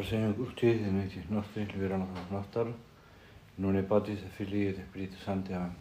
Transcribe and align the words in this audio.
Per 0.00 0.08
Signor 0.08 0.34
Custis, 0.34 0.80
de 0.80 0.90
Noitis 0.90 1.28
Nostris, 1.28 1.68
liberanos 1.74 2.08
nos 2.08 2.30
noster, 2.32 2.64
non 3.60 3.76
Patris 3.84 4.22
et 4.24 4.32
Filii 4.32 4.68
et 4.68 4.78
Espíritu 4.80 5.18
Santo. 5.20 5.52
Amén. 5.52 5.76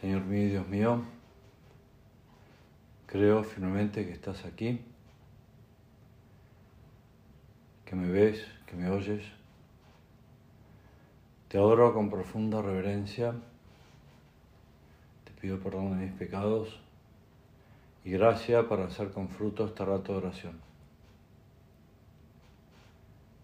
Señor 0.00 0.24
mío 0.26 0.48
Dios 0.50 0.66
mío, 0.66 1.04
creo 3.06 3.44
firmemente 3.44 4.04
que 4.04 4.10
estás 4.10 4.44
aquí, 4.44 4.80
que 7.84 7.94
me 7.94 8.10
ves, 8.10 8.44
que 8.66 8.74
me 8.74 8.90
oyes. 8.90 9.22
Te 11.46 11.56
adoro 11.56 11.94
con 11.94 12.10
profunda 12.10 12.60
reverencia, 12.62 13.32
te 15.22 15.30
pido 15.40 15.60
perdón 15.60 16.00
de 16.00 16.06
mis 16.06 16.14
pecados 16.14 16.80
y 18.04 18.10
gracia 18.10 18.68
para 18.68 18.86
hacer 18.86 19.12
con 19.12 19.28
fruto 19.28 19.66
este 19.66 19.84
rato 19.84 20.10
de 20.14 20.18
oración. 20.18 20.71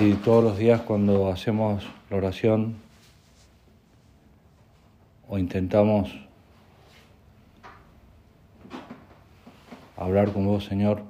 Y 0.00 0.12
todos 0.12 0.44
los 0.44 0.56
días 0.56 0.82
cuando 0.82 1.28
hacemos 1.28 1.84
la 2.08 2.18
oración 2.18 2.76
o 5.28 5.38
intentamos 5.38 6.08
hablar 9.96 10.32
con 10.32 10.46
vos, 10.46 10.66
Señor, 10.66 11.02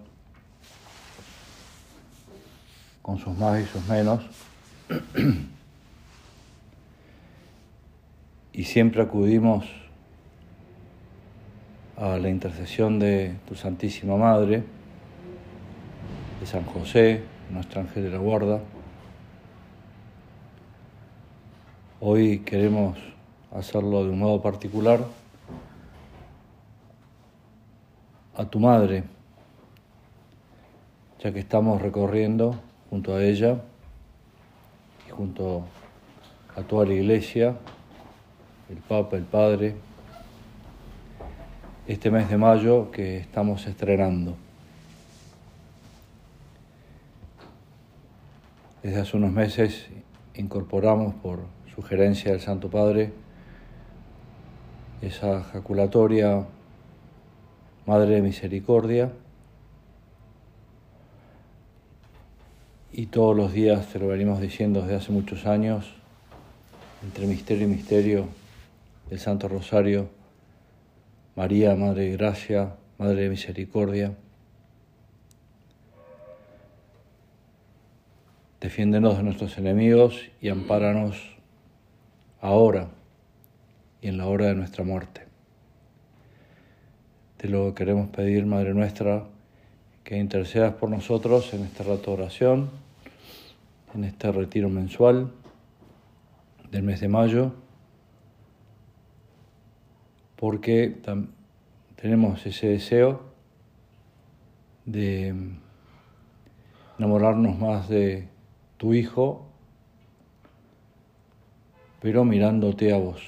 con 3.02 3.18
sus 3.18 3.36
más 3.36 3.60
y 3.60 3.66
sus 3.66 3.86
menos, 3.88 4.24
y 8.54 8.64
siempre 8.64 9.02
acudimos 9.02 9.66
a 11.98 12.16
la 12.16 12.30
intercesión 12.30 12.98
de 12.98 13.36
tu 13.46 13.54
Santísima 13.54 14.16
Madre, 14.16 14.64
de 16.40 16.46
San 16.46 16.64
José, 16.64 17.20
nuestro 17.50 17.82
ángel 17.82 18.04
de 18.04 18.10
la 18.10 18.18
guarda, 18.18 18.62
Hoy 22.00 22.38
queremos 22.44 22.96
hacerlo 23.50 24.04
de 24.04 24.10
un 24.10 24.20
modo 24.20 24.40
particular 24.40 25.04
a 28.36 28.44
tu 28.44 28.60
madre, 28.60 29.02
ya 31.18 31.32
que 31.32 31.40
estamos 31.40 31.82
recorriendo 31.82 32.54
junto 32.88 33.16
a 33.16 33.24
ella 33.24 33.60
y 35.08 35.10
junto 35.10 35.64
a 36.54 36.62
toda 36.62 36.86
la 36.86 36.94
iglesia, 36.94 37.56
el 38.70 38.76
Papa, 38.76 39.16
el 39.16 39.24
Padre, 39.24 39.74
este 41.88 42.12
mes 42.12 42.30
de 42.30 42.36
mayo 42.36 42.92
que 42.92 43.16
estamos 43.16 43.66
estrenando. 43.66 44.36
Desde 48.84 49.00
hace 49.00 49.16
unos 49.16 49.32
meses 49.32 49.88
incorporamos 50.36 51.12
por 51.16 51.57
sugerencia 51.78 52.32
del 52.32 52.40
Santo 52.40 52.68
Padre, 52.68 53.12
esa 55.00 55.44
jaculatoria 55.44 56.44
Madre 57.86 58.16
de 58.16 58.22
Misericordia, 58.22 59.12
y 62.90 63.06
todos 63.06 63.36
los 63.36 63.52
días 63.52 63.86
te 63.92 64.00
lo 64.00 64.08
venimos 64.08 64.40
diciendo 64.40 64.80
desde 64.82 64.96
hace 64.96 65.12
muchos 65.12 65.46
años, 65.46 65.94
entre 67.04 67.28
misterio 67.28 67.68
y 67.68 67.70
misterio, 67.70 68.24
el 69.08 69.20
Santo 69.20 69.46
Rosario, 69.46 70.08
María, 71.36 71.76
Madre 71.76 72.06
de 72.06 72.16
Gracia, 72.16 72.74
Madre 72.98 73.22
de 73.22 73.28
Misericordia. 73.28 74.16
Defiéndenos 78.60 79.16
de 79.16 79.22
nuestros 79.22 79.56
enemigos 79.58 80.20
y 80.40 80.48
ampáranos 80.48 81.37
ahora 82.40 82.88
y 84.00 84.08
en 84.08 84.18
la 84.18 84.26
hora 84.26 84.46
de 84.46 84.54
nuestra 84.54 84.84
muerte. 84.84 85.22
Te 87.36 87.48
lo 87.48 87.74
queremos 87.74 88.08
pedir, 88.10 88.46
Madre 88.46 88.74
nuestra, 88.74 89.24
que 90.04 90.16
intercedas 90.16 90.74
por 90.74 90.90
nosotros 90.90 91.52
en 91.54 91.64
este 91.64 91.84
rato 91.84 92.10
de 92.10 92.22
oración, 92.22 92.70
en 93.94 94.04
este 94.04 94.32
retiro 94.32 94.68
mensual 94.68 95.32
del 96.70 96.82
mes 96.82 97.00
de 97.00 97.08
mayo, 97.08 97.52
porque 100.36 100.96
tenemos 101.96 102.46
ese 102.46 102.68
deseo 102.68 103.22
de 104.84 105.34
enamorarnos 106.98 107.58
más 107.58 107.88
de 107.88 108.28
tu 108.76 108.94
Hijo 108.94 109.47
pero 112.00 112.24
mirándote 112.24 112.92
a 112.92 112.98
vos. 112.98 113.22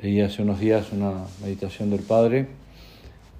Leí 0.00 0.20
hace 0.20 0.42
unos 0.42 0.60
días 0.60 0.92
una 0.92 1.24
meditación 1.42 1.90
del 1.90 2.02
Padre 2.02 2.48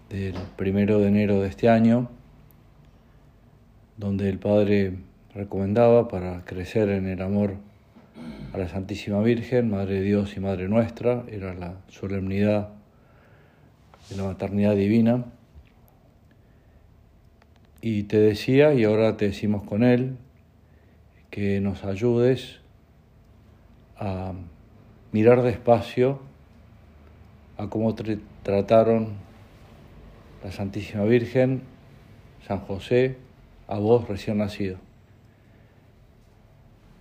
del 0.08 0.34
primero 0.56 0.98
de 1.00 1.08
enero 1.08 1.40
de 1.40 1.48
este 1.48 1.68
año, 1.68 2.08
donde 3.96 4.28
el 4.28 4.38
Padre 4.38 4.96
recomendaba 5.34 6.08
para 6.08 6.44
crecer 6.44 6.88
en 6.88 7.06
el 7.06 7.20
amor 7.20 7.56
a 8.52 8.58
la 8.58 8.68
Santísima 8.68 9.20
Virgen, 9.20 9.70
Madre 9.70 9.94
de 9.94 10.02
Dios 10.02 10.36
y 10.36 10.40
Madre 10.40 10.68
nuestra, 10.68 11.24
era 11.28 11.54
la 11.54 11.74
solemnidad 11.88 12.70
de 14.08 14.16
la 14.16 14.24
maternidad 14.24 14.76
divina. 14.76 15.24
Y 17.80 18.04
te 18.04 18.18
decía, 18.18 18.72
y 18.72 18.84
ahora 18.84 19.16
te 19.16 19.26
decimos 19.26 19.64
con 19.64 19.82
él, 19.82 20.16
que 21.34 21.60
nos 21.60 21.82
ayudes 21.82 22.60
a 23.98 24.34
mirar 25.10 25.42
despacio 25.42 26.20
a 27.58 27.68
cómo 27.68 27.96
trataron 28.44 29.14
la 30.44 30.52
Santísima 30.52 31.02
Virgen, 31.02 31.62
San 32.46 32.60
José, 32.60 33.16
a 33.66 33.80
vos 33.80 34.06
recién 34.06 34.38
nacido. 34.38 34.78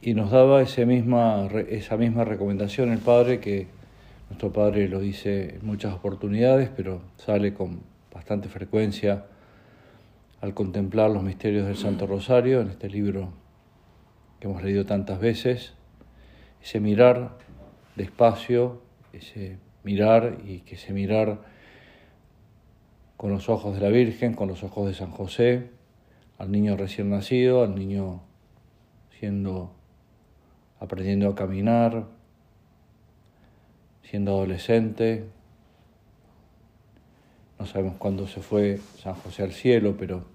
Y 0.01 0.15
nos 0.15 0.31
daba 0.31 0.63
misma, 0.83 1.47
esa 1.69 1.95
misma 1.97 2.23
recomendación 2.25 2.91
el 2.91 2.97
Padre, 2.97 3.39
que 3.39 3.67
nuestro 4.31 4.51
Padre 4.51 4.89
lo 4.89 4.99
dice 4.99 5.57
en 5.57 5.65
muchas 5.67 5.93
oportunidades, 5.93 6.71
pero 6.75 7.03
sale 7.17 7.53
con 7.53 7.81
bastante 8.11 8.49
frecuencia 8.49 9.25
al 10.41 10.55
contemplar 10.55 11.11
los 11.11 11.21
misterios 11.21 11.67
del 11.67 11.77
Santo 11.77 12.07
Rosario 12.07 12.61
en 12.61 12.69
este 12.69 12.89
libro 12.89 13.42
que 14.43 14.49
hemos 14.49 14.61
leído 14.61 14.85
tantas 14.85 15.21
veces, 15.21 15.71
ese 16.61 16.81
mirar 16.81 17.37
despacio, 17.95 18.81
ese 19.13 19.57
mirar 19.85 20.39
y 20.45 20.59
que 20.59 20.75
ese 20.75 20.91
mirar 20.91 21.39
con 23.15 23.31
los 23.31 23.47
ojos 23.47 23.73
de 23.73 23.79
la 23.79 23.87
Virgen, 23.87 24.33
con 24.33 24.49
los 24.49 24.61
ojos 24.61 24.85
de 24.85 24.93
San 24.95 25.11
José, 25.11 25.69
al 26.37 26.51
niño 26.51 26.75
recién 26.75 27.09
nacido, 27.09 27.63
al 27.63 27.73
niño 27.75 28.21
siendo 29.17 29.71
aprendiendo 30.77 31.29
a 31.29 31.35
caminar, 31.35 32.07
siendo 34.01 34.31
adolescente. 34.31 35.23
No 37.57 37.65
sabemos 37.65 37.95
cuándo 37.95 38.27
se 38.27 38.41
fue 38.41 38.81
San 39.01 39.13
José 39.13 39.43
al 39.43 39.53
cielo, 39.53 39.95
pero 39.97 40.25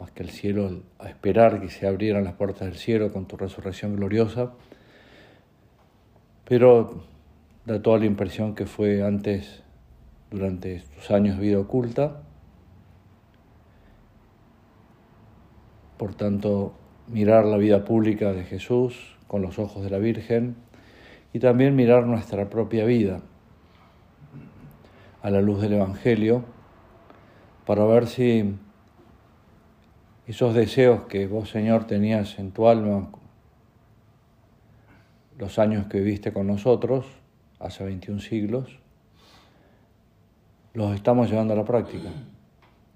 más 0.00 0.10
que 0.12 0.22
el 0.22 0.30
cielo, 0.30 0.82
a 0.98 1.08
esperar 1.10 1.60
que 1.60 1.68
se 1.68 1.86
abrieran 1.86 2.24
las 2.24 2.32
puertas 2.32 2.62
del 2.62 2.76
cielo 2.76 3.12
con 3.12 3.26
tu 3.26 3.36
resurrección 3.36 3.96
gloriosa, 3.96 4.52
pero 6.46 7.04
da 7.66 7.82
toda 7.82 7.98
la 7.98 8.06
impresión 8.06 8.54
que 8.54 8.64
fue 8.64 9.02
antes, 9.02 9.62
durante 10.30 10.82
tus 10.94 11.10
años 11.10 11.36
de 11.36 11.42
vida 11.42 11.58
oculta, 11.58 12.22
por 15.98 16.14
tanto, 16.14 16.72
mirar 17.08 17.44
la 17.44 17.58
vida 17.58 17.84
pública 17.84 18.32
de 18.32 18.44
Jesús 18.44 19.18
con 19.26 19.42
los 19.42 19.58
ojos 19.58 19.84
de 19.84 19.90
la 19.90 19.98
Virgen 19.98 20.56
y 21.34 21.40
también 21.40 21.76
mirar 21.76 22.06
nuestra 22.06 22.48
propia 22.48 22.86
vida 22.86 23.20
a 25.20 25.30
la 25.30 25.42
luz 25.42 25.60
del 25.60 25.74
Evangelio 25.74 26.42
para 27.66 27.84
ver 27.84 28.06
si 28.06 28.54
esos 30.30 30.54
deseos 30.54 31.06
que 31.06 31.26
vos, 31.26 31.50
Señor, 31.50 31.88
tenías 31.88 32.38
en 32.38 32.52
tu 32.52 32.68
alma 32.68 33.10
los 35.36 35.58
años 35.58 35.86
que 35.86 35.98
viviste 35.98 36.32
con 36.32 36.46
nosotros, 36.46 37.04
hace 37.58 37.82
21 37.82 38.20
siglos, 38.20 38.78
los 40.72 40.94
estamos 40.94 41.28
llevando 41.28 41.54
a 41.54 41.56
la 41.56 41.64
práctica, 41.64 42.10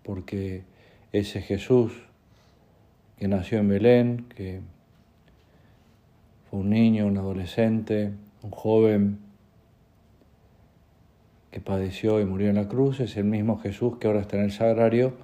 porque 0.05 0.63
ese 1.11 1.43
Jesús 1.43 1.93
que 3.19 3.27
nació 3.27 3.59
en 3.59 3.69
Belén, 3.69 4.27
que 4.29 4.61
fue 6.49 6.61
un 6.61 6.71
niño, 6.71 7.05
un 7.07 7.19
adolescente, 7.19 8.13
un 8.43 8.51
joven 8.53 9.19
que 11.51 11.61
padeció 11.61 12.21
y 12.21 12.27
murió 12.27 12.51
en 12.51 12.55
la 12.55 12.69
cruz, 12.69 13.01
es 13.01 13.17
el 13.17 13.25
mismo 13.25 13.59
Jesús 13.59 13.97
que 13.99 14.07
ahora 14.07 14.21
está 14.21 14.37
en 14.37 14.45
el 14.45 14.53
sagrario 14.53 15.15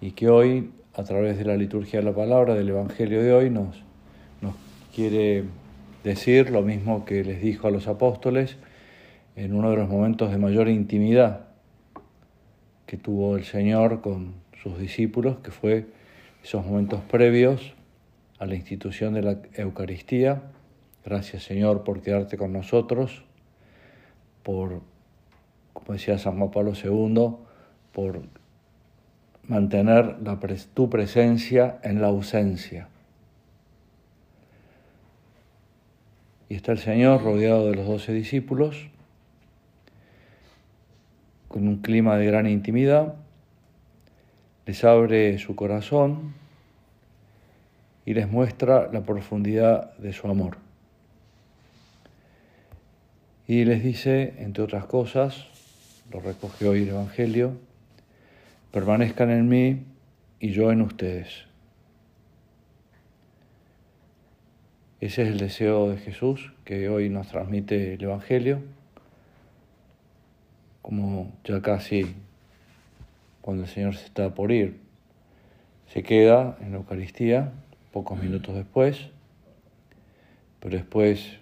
y 0.00 0.12
que 0.12 0.28
hoy, 0.28 0.72
a 0.96 1.02
través 1.02 1.38
de 1.38 1.44
la 1.44 1.56
liturgia 1.56 1.98
de 1.98 2.04
la 2.04 2.14
palabra, 2.14 2.54
del 2.54 2.68
Evangelio 2.68 3.22
de 3.22 3.32
hoy, 3.32 3.50
nos, 3.50 3.76
quiere 4.94 5.44
decir 6.04 6.50
lo 6.50 6.62
mismo 6.62 7.04
que 7.04 7.24
les 7.24 7.42
dijo 7.42 7.66
a 7.66 7.72
los 7.72 7.88
apóstoles 7.88 8.56
en 9.34 9.54
uno 9.54 9.70
de 9.70 9.76
los 9.76 9.88
momentos 9.88 10.30
de 10.30 10.38
mayor 10.38 10.68
intimidad 10.68 11.46
que 12.86 12.96
tuvo 12.96 13.36
el 13.36 13.42
Señor 13.42 14.02
con 14.02 14.34
sus 14.62 14.78
discípulos, 14.78 15.38
que 15.38 15.50
fue 15.50 15.86
esos 16.44 16.64
momentos 16.64 17.00
previos 17.10 17.74
a 18.38 18.46
la 18.46 18.54
institución 18.54 19.14
de 19.14 19.22
la 19.22 19.38
Eucaristía. 19.54 20.42
Gracias 21.04 21.42
Señor 21.42 21.82
por 21.82 22.02
quedarte 22.02 22.36
con 22.36 22.52
nosotros, 22.52 23.24
por, 24.44 24.82
como 25.72 25.94
decía 25.94 26.18
San 26.18 26.38
Juan 26.38 26.52
Pablo 26.52 26.72
II, 26.72 27.36
por 27.90 28.22
mantener 29.48 30.16
tu 30.74 30.90
presencia 30.90 31.78
en 31.82 32.00
la 32.00 32.08
ausencia. 32.08 32.88
Y 36.48 36.54
está 36.54 36.72
el 36.72 36.78
Señor 36.78 37.22
rodeado 37.22 37.68
de 37.68 37.74
los 37.74 37.86
doce 37.86 38.12
discípulos, 38.12 38.88
con 41.48 41.68
un 41.68 41.76
clima 41.76 42.16
de 42.16 42.26
gran 42.26 42.46
intimidad, 42.46 43.14
les 44.66 44.82
abre 44.82 45.38
su 45.38 45.54
corazón 45.54 46.34
y 48.06 48.14
les 48.14 48.30
muestra 48.30 48.90
la 48.92 49.02
profundidad 49.02 49.96
de 49.98 50.12
su 50.12 50.28
amor. 50.28 50.58
Y 53.46 53.64
les 53.64 53.84
dice, 53.84 54.34
entre 54.38 54.64
otras 54.64 54.86
cosas, 54.86 55.46
lo 56.10 56.20
recoge 56.20 56.66
hoy 56.66 56.82
el 56.82 56.88
Evangelio, 56.90 57.52
permanezcan 58.74 59.30
en 59.30 59.48
mí 59.48 59.84
y 60.40 60.50
yo 60.50 60.72
en 60.72 60.82
ustedes. 60.82 61.44
Ese 65.00 65.22
es 65.22 65.28
el 65.28 65.38
deseo 65.38 65.90
de 65.90 65.96
Jesús 65.96 66.52
que 66.64 66.88
hoy 66.88 67.08
nos 67.08 67.28
transmite 67.28 67.94
el 67.94 68.02
Evangelio, 68.02 68.62
como 70.82 71.32
ya 71.44 71.62
casi 71.62 72.16
cuando 73.42 73.62
el 73.62 73.68
Señor 73.68 73.94
se 73.94 74.06
está 74.06 74.34
por 74.34 74.50
ir, 74.50 74.80
se 75.86 76.02
queda 76.02 76.58
en 76.60 76.72
la 76.72 76.78
Eucaristía 76.78 77.52
pocos 77.92 78.20
minutos 78.20 78.56
después, 78.56 79.08
pero 80.58 80.74
después 80.74 81.38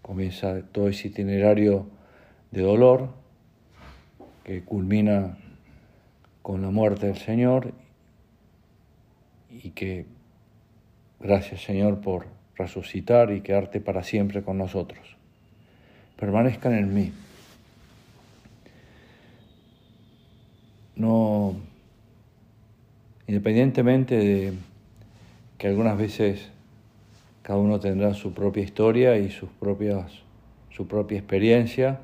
comienza 0.00 0.62
todo 0.70 0.88
ese 0.88 1.08
itinerario 1.08 1.88
de 2.52 2.62
dolor 2.62 3.08
que 4.44 4.62
culmina 4.62 5.36
con 6.42 6.62
la 6.62 6.70
muerte 6.70 7.06
del 7.06 7.18
Señor 7.18 7.72
y 9.50 9.70
que 9.70 10.06
gracias 11.18 11.62
Señor 11.62 12.00
por 12.00 12.26
resucitar 12.56 13.32
y 13.32 13.40
quedarte 13.40 13.80
para 13.80 14.02
siempre 14.02 14.42
con 14.42 14.58
nosotros. 14.58 15.16
Permanezcan 16.16 16.74
en 16.74 16.94
mí. 16.94 17.12
No, 20.96 21.56
independientemente 23.26 24.16
de 24.16 24.52
que 25.56 25.68
algunas 25.68 25.96
veces 25.96 26.50
cada 27.42 27.58
uno 27.58 27.80
tendrá 27.80 28.12
su 28.12 28.34
propia 28.34 28.62
historia 28.62 29.16
y 29.16 29.30
sus 29.30 29.48
propias, 29.48 30.12
su 30.70 30.86
propia 30.86 31.18
experiencia, 31.18 32.00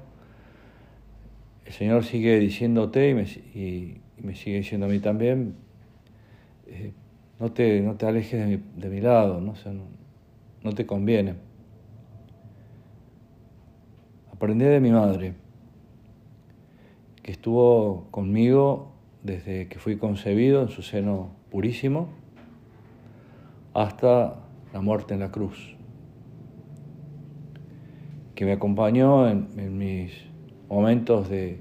el 1.66 1.72
Señor 1.72 2.04
sigue 2.04 2.38
diciéndote 2.38 3.10
y 3.10 3.14
me, 3.14 3.26
me 4.22 4.34
sigue 4.34 4.58
diciendo 4.58 4.86
a 4.86 4.88
mí 4.88 4.98
también, 4.98 5.54
eh, 6.66 6.92
no, 7.38 7.52
te, 7.52 7.80
no 7.80 7.94
te 7.94 8.06
alejes 8.06 8.40
de 8.40 8.56
mi, 8.56 8.62
de 8.80 8.88
mi 8.88 9.00
lado, 9.00 9.40
no, 9.40 9.54
no 10.62 10.72
te 10.72 10.86
conviene. 10.86 11.34
Aprendí 14.32 14.64
de 14.64 14.80
mi 14.80 14.90
madre, 14.90 15.34
que 17.22 17.32
estuvo 17.32 18.06
conmigo 18.10 18.92
desde 19.22 19.66
que 19.68 19.78
fui 19.78 19.96
concebido 19.96 20.62
en 20.62 20.68
su 20.68 20.82
seno 20.82 21.30
purísimo 21.50 22.08
hasta 23.74 24.36
la 24.72 24.80
muerte 24.80 25.14
en 25.14 25.20
la 25.20 25.30
cruz, 25.30 25.76
que 28.34 28.44
me 28.44 28.52
acompañó 28.52 29.28
en, 29.28 29.76
mis 29.76 30.12
momentos 30.68 31.28
de 31.28 31.60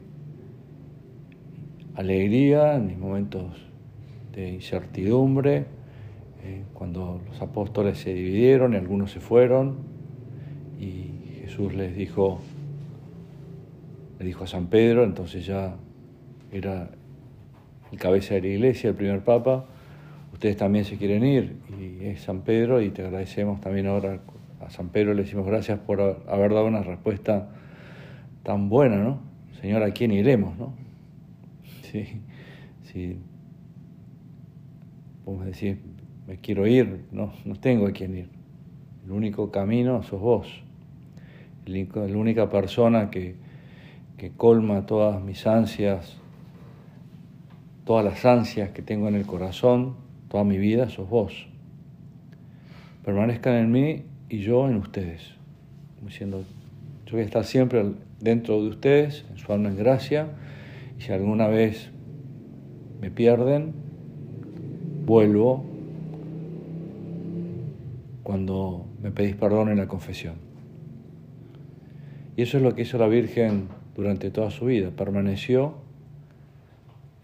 alegría, 1.96 2.76
en 2.76 2.88
mis 2.88 2.98
momentos 2.98 3.46
de 4.34 4.50
incertidumbre, 4.50 5.66
eh, 6.44 6.64
cuando 6.74 7.22
los 7.26 7.42
apóstoles 7.42 7.98
se 7.98 8.14
dividieron 8.14 8.74
y 8.74 8.78
algunos 8.78 9.12
se 9.12 9.20
fueron 9.20 9.78
y 10.80 11.40
Jesús 11.42 11.74
les 11.74 11.96
dijo, 11.96 12.40
le 14.20 14.26
dijo 14.26 14.44
a 14.44 14.48
San 14.48 14.68
Pedro, 14.68 15.04
entonces 15.04 15.46
ya 15.46 15.76
era 16.52 16.90
el 17.92 17.98
cabeza 17.98 18.36
de 18.36 18.42
la 18.42 18.48
iglesia, 18.48 18.90
el 18.90 18.96
primer 18.96 19.24
papa, 19.24 19.66
ustedes 20.34 20.58
también 20.58 20.86
se 20.86 20.98
quieren 20.98 21.26
ir 21.26 21.56
y 21.80 22.06
es 22.06 22.22
San 22.22 22.42
Pedro 22.42 22.82
y 22.82 22.90
te 22.90 23.04
agradecemos 23.04 23.62
también 23.62 23.88
ahora 23.88 24.20
a 24.60 24.70
San 24.70 24.90
Pedro 24.90 25.14
le 25.14 25.24
decimos 25.24 25.46
gracias 25.46 25.80
por 25.80 26.02
haber 26.28 26.54
dado 26.54 26.66
una 26.66 26.82
respuesta 26.82 27.50
tan 28.44 28.70
buena, 28.70 28.98
¿no? 28.98 29.20
Señor, 29.62 29.84
¿a 29.84 29.92
quién 29.92 30.12
iremos, 30.12 30.58
no? 30.58 30.85
Sí, 31.96 32.22
sí. 32.92 33.20
Podemos 35.24 35.46
decir, 35.46 35.80
me 36.28 36.38
quiero 36.38 36.68
ir, 36.68 37.06
no, 37.12 37.32
no 37.46 37.56
tengo 37.56 37.88
a 37.88 37.92
quién 37.92 38.18
ir. 38.18 38.30
El 39.06 39.12
único 39.12 39.50
camino 39.50 40.04
sos 40.04 40.20
vos. 40.20 40.64
La 41.66 42.18
única 42.18 42.50
persona 42.50 43.10
que, 43.10 43.36
que 44.18 44.32
colma 44.32 44.86
todas 44.86 45.24
mis 45.24 45.48
ansias, 45.48 46.18
todas 47.86 48.04
las 48.04 48.26
ansias 48.26 48.72
que 48.72 48.82
tengo 48.82 49.08
en 49.08 49.16
el 49.16 49.26
corazón, 49.26 49.96
toda 50.28 50.44
mi 50.44 50.58
vida, 50.58 50.90
sos 50.90 51.10
vos. 51.10 51.48
Permanezcan 53.06 53.56
en 53.56 53.72
mí 53.72 54.04
y 54.28 54.40
yo 54.40 54.68
en 54.68 54.76
ustedes. 54.76 55.36
Como 55.96 56.10
diciendo, 56.10 56.44
yo 57.06 57.14
voy 57.14 57.22
a 57.22 57.26
estar 57.26 57.46
siempre 57.46 57.86
dentro 58.20 58.62
de 58.62 58.68
ustedes, 58.68 59.24
en 59.32 59.38
su 59.38 59.54
alma 59.54 59.70
en 59.70 59.78
gracia, 59.78 60.28
si 60.98 61.12
alguna 61.12 61.48
vez 61.48 61.92
me 63.02 63.12
pierden, 63.12 63.74
vuelvo 65.06 65.64
cuando 68.24 68.86
me 69.02 69.12
pedís 69.12 69.36
perdón 69.36 69.70
en 69.70 69.78
la 69.78 69.88
confesión. 69.88 70.36
Y 72.36 72.42
eso 72.42 72.58
es 72.58 72.64
lo 72.64 72.76
que 72.76 72.82
hizo 72.82 72.98
la 72.98 73.08
Virgen 73.08 73.68
durante 73.96 74.32
toda 74.32 74.52
su 74.52 74.66
vida, 74.66 74.92
permaneció 74.92 75.76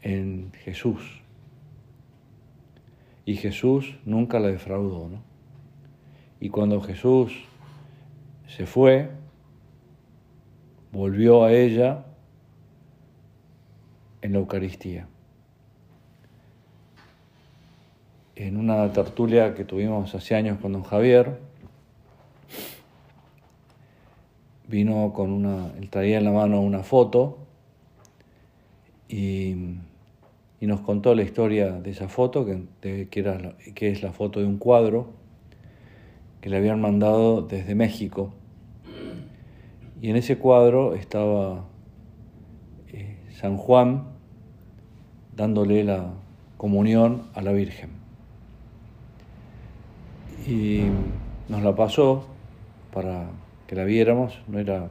en 0.02 0.52
Jesús. 0.64 1.22
Y 3.26 3.36
Jesús 3.36 3.98
nunca 4.06 4.40
la 4.40 4.48
defraudó. 4.50 5.10
¿no? 5.10 5.22
Y 6.40 6.50
cuando 6.50 6.82
Jesús 6.82 7.34
se 8.48 8.66
fue, 8.66 9.10
volvió 10.92 11.44
a 11.44 11.54
ella 11.54 12.06
en 14.22 14.34
la 14.34 14.40
Eucaristía. 14.40 15.08
en 18.48 18.58
una 18.58 18.92
tertulia 18.92 19.54
que 19.54 19.66
tuvimos 19.66 20.16
hace 20.16 20.36
años 20.36 20.58
con 20.60 20.74
don 20.74 20.84
Javier, 20.84 21.38
vino 24.68 25.14
con 25.14 25.32
una, 25.32 25.72
él 25.78 25.90
traía 25.90 26.18
en 26.18 26.24
la 26.24 26.32
mano 26.32 26.62
una 26.62 26.82
foto 26.82 27.38
y, 29.08 29.76
y 30.60 30.66
nos 30.66 30.80
contó 30.82 31.14
la 31.14 31.22
historia 31.22 31.72
de 31.74 31.92
esa 31.92 32.08
foto, 32.08 32.46
que, 32.46 33.08
que, 33.10 33.92
es 33.92 34.02
la 34.02 34.12
foto 34.12 34.40
de 34.40 34.48
un 34.48 34.58
cuadro 34.58 35.10
que 36.40 36.50
le 36.50 36.58
habían 36.58 36.82
mandado 36.82 37.44
desde 37.44 37.76
México. 37.76 38.34
Y 40.02 40.10
en 40.10 40.16
ese 40.16 40.40
cuadro 40.40 40.96
estaba 40.96 41.66
eh, 42.92 43.18
San 43.34 43.58
Juan 43.58 44.11
dándole 45.36 45.84
la 45.84 46.12
comunión 46.58 47.24
a 47.34 47.42
la 47.42 47.52
Virgen. 47.52 47.90
Y 50.48 50.84
nos 51.50 51.62
la 51.62 51.76
pasó 51.76 52.26
para 52.94 53.30
que 53.68 53.76
la 53.76 53.84
viéramos, 53.84 54.42
no 54.48 54.60
era, 54.60 54.90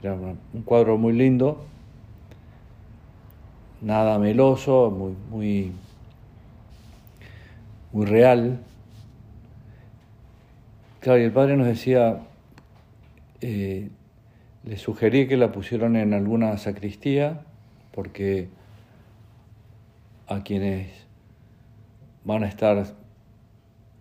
era 0.00 0.14
un 0.14 0.62
cuadro 0.64 0.96
muy 0.96 1.12
lindo, 1.12 1.66
nada 3.80 4.18
meloso, 4.18 4.90
muy, 4.90 5.14
muy, 5.30 5.72
muy 7.92 8.06
real. 8.06 8.60
Claro, 11.00 11.20
y 11.20 11.24
el 11.24 11.32
padre 11.32 11.56
nos 11.56 11.66
decía, 11.66 12.20
eh, 13.42 13.90
le 14.64 14.78
sugerí 14.78 15.28
que 15.28 15.36
la 15.36 15.52
pusieran 15.52 15.96
en 15.96 16.14
alguna 16.14 16.56
sacristía, 16.56 17.42
porque 17.92 18.48
a 20.26 20.42
quienes 20.42 20.88
van 22.24 22.44
a 22.44 22.48
estar 22.48 22.84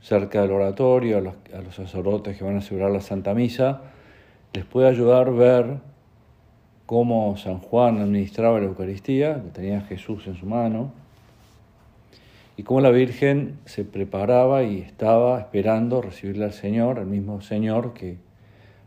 cerca 0.02 0.42
del 0.42 0.52
oratorio, 0.52 1.18
a 1.18 1.22
los, 1.62 1.76
sacerdotes 1.76 2.38
que 2.38 2.44
van 2.44 2.58
a 2.58 2.62
celebrar 2.62 2.92
la 2.92 3.02
Santa 3.02 3.34
Misa, 3.34 3.82
les 4.54 4.66
puede 4.66 4.88
ayudar 4.88 5.30
a 5.30 5.32
ver 5.32 5.78
cómo 6.86 7.36
San 7.38 7.60
Juan 7.60 8.00
administraba 8.00 8.60
la 8.60 8.66
Eucaristía, 8.66 9.42
que 9.42 9.50
tenía 9.50 9.82
Jesús 9.82 10.28
en 10.28 10.36
su 10.36 10.46
mano, 10.46 10.92
y 12.56 12.64
cómo 12.64 12.82
la 12.82 12.92
Virgen 12.92 13.58
se 13.66 13.84
preparaba 13.84 14.64
y 14.64 14.80
estaba 14.80 15.40
esperando 15.40 16.02
recibirle 16.02 16.46
al 16.46 16.54
Señor, 16.54 17.00
al 17.00 17.08
mismo 17.08 17.42
Señor 17.42 17.94
que 17.94 18.18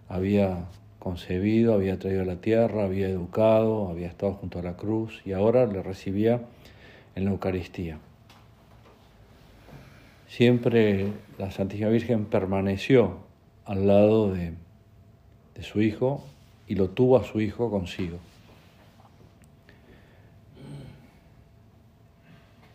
había 0.08 0.66
concebido, 0.98 1.74
había 1.74 1.98
traído 1.98 2.22
a 2.22 2.26
la 2.26 2.40
tierra, 2.40 2.84
había 2.84 3.08
educado, 3.08 3.88
había 3.88 4.06
estado 4.06 4.34
junto 4.34 4.58
a 4.58 4.62
la 4.62 4.76
cruz 4.76 5.20
y 5.24 5.32
ahora 5.32 5.66
le 5.66 5.82
recibía 5.82 6.42
en 7.16 7.24
la 7.24 7.32
Eucaristía. 7.32 7.98
Siempre 10.28 11.12
la 11.38 11.50
Santísima 11.50 11.88
Virgen 11.88 12.26
permaneció 12.26 13.18
al 13.64 13.86
lado 13.86 14.32
de, 14.32 14.52
su 15.62 15.80
Hijo 15.80 16.22
y 16.68 16.74
lo 16.74 16.90
tuvo 16.90 17.16
a 17.16 17.24
su 17.24 17.40
hijo 17.40 17.70
consigo. 17.70 18.18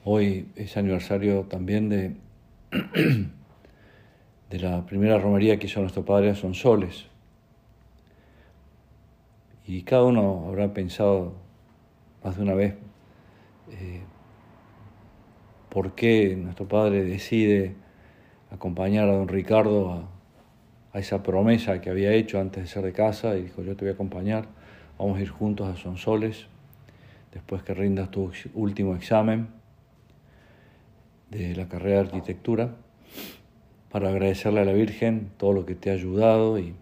Hoy 0.03 0.47
es 0.55 0.75
aniversario 0.77 1.43
también 1.43 1.89
de, 1.89 2.15
de 4.49 4.59
la 4.59 4.83
primera 4.87 5.19
romería 5.19 5.59
que 5.59 5.67
hizo 5.67 5.79
nuestro 5.81 6.03
Padre 6.03 6.31
a 6.31 6.35
Sonsoles. 6.35 7.05
Y 9.67 9.83
cada 9.83 10.03
uno 10.03 10.45
habrá 10.47 10.73
pensado 10.73 11.33
más 12.23 12.35
de 12.35 12.41
una 12.41 12.55
vez 12.55 12.73
eh, 13.69 14.01
por 15.71 15.95
qué 15.95 16.35
nuestro 16.35 16.67
Padre 16.67 17.05
decide 17.05 17.75
acompañar 18.51 19.07
a 19.07 19.13
don 19.13 19.29
Ricardo 19.29 20.05
a, 20.93 20.99
esa 20.99 21.23
promesa 21.23 21.79
que 21.79 21.89
había 21.89 22.11
hecho 22.11 22.41
antes 22.41 22.63
de 22.63 22.67
ser 22.67 22.83
de 22.83 22.91
casa 22.91 23.37
y 23.37 23.43
dijo, 23.43 23.63
yo 23.63 23.77
te 23.77 23.85
voy 23.85 23.91
a 23.91 23.93
acompañar, 23.93 24.49
vamos 24.99 25.17
a 25.17 25.21
ir 25.21 25.29
juntos 25.29 25.69
a 25.69 25.77
Sonsoles, 25.77 26.47
después 27.31 27.63
que 27.63 27.73
rindas 27.73 28.11
tu 28.11 28.29
último 28.53 28.93
examen 28.97 29.47
de 31.29 31.55
la 31.55 31.69
carrera 31.69 32.01
de 32.01 32.07
arquitectura, 32.07 32.75
para 33.89 34.09
agradecerle 34.09 34.59
a 34.59 34.65
la 34.65 34.73
Virgen 34.73 35.31
todo 35.37 35.53
lo 35.53 35.65
que 35.65 35.75
te 35.75 35.89
ha 35.89 35.93
ayudado 35.93 36.59
y, 36.59 36.75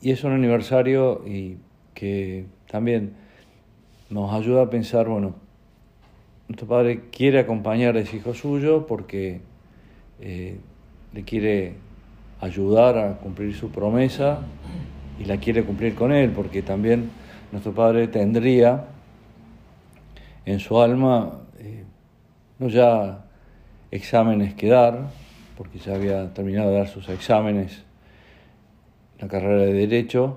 y 0.00 0.12
es 0.12 0.22
un 0.22 0.30
aniversario 0.30 1.26
y 1.26 1.56
que 1.94 2.46
también 2.70 3.14
nos 4.10 4.32
ayuda 4.32 4.62
a 4.62 4.70
pensar, 4.70 5.08
bueno, 5.08 5.41
nuestro 6.52 6.68
Padre 6.68 7.04
quiere 7.10 7.38
acompañar 7.38 7.96
a 7.96 8.00
ese 8.00 8.18
hijo 8.18 8.34
suyo 8.34 8.86
porque 8.86 9.40
eh, 10.20 10.58
le 11.14 11.22
quiere 11.24 11.76
ayudar 12.42 12.98
a 12.98 13.16
cumplir 13.16 13.54
su 13.54 13.70
promesa 13.70 14.40
y 15.18 15.24
la 15.24 15.38
quiere 15.38 15.64
cumplir 15.64 15.94
con 15.94 16.12
él, 16.12 16.30
porque 16.30 16.60
también 16.60 17.08
nuestro 17.52 17.72
Padre 17.72 18.06
tendría 18.06 18.84
en 20.44 20.60
su 20.60 20.78
alma 20.78 21.40
eh, 21.58 21.84
no 22.58 22.68
ya 22.68 23.24
exámenes 23.90 24.52
que 24.52 24.68
dar, 24.68 25.08
porque 25.56 25.78
ya 25.78 25.94
había 25.94 26.34
terminado 26.34 26.70
de 26.70 26.76
dar 26.76 26.88
sus 26.88 27.08
exámenes 27.08 27.82
en 29.16 29.22
la 29.22 29.28
carrera 29.28 29.62
de 29.62 29.72
Derecho, 29.72 30.36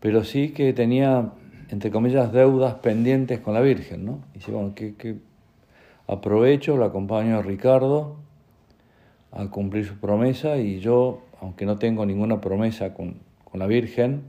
pero 0.00 0.24
sí 0.24 0.52
que 0.52 0.72
tenía, 0.72 1.32
entre 1.70 1.90
comillas, 1.90 2.32
deudas 2.32 2.74
pendientes 2.74 3.40
con 3.40 3.54
la 3.54 3.60
Virgen, 3.60 4.04
¿no? 4.04 4.20
Y 4.34 4.38
dice, 4.38 4.52
bueno, 4.52 4.74
que, 4.74 5.16
aprovecho, 6.06 6.76
lo 6.76 6.84
acompaño 6.84 7.38
a 7.38 7.42
Ricardo, 7.42 8.16
a 9.32 9.46
cumplir 9.48 9.84
su 9.84 9.96
promesa 9.96 10.58
y 10.58 10.78
yo, 10.78 11.22
aunque 11.40 11.66
no 11.66 11.78
tengo 11.78 12.06
ninguna 12.06 12.40
promesa 12.40 12.94
con, 12.94 13.24
la 13.52 13.66
Virgen, 13.66 14.22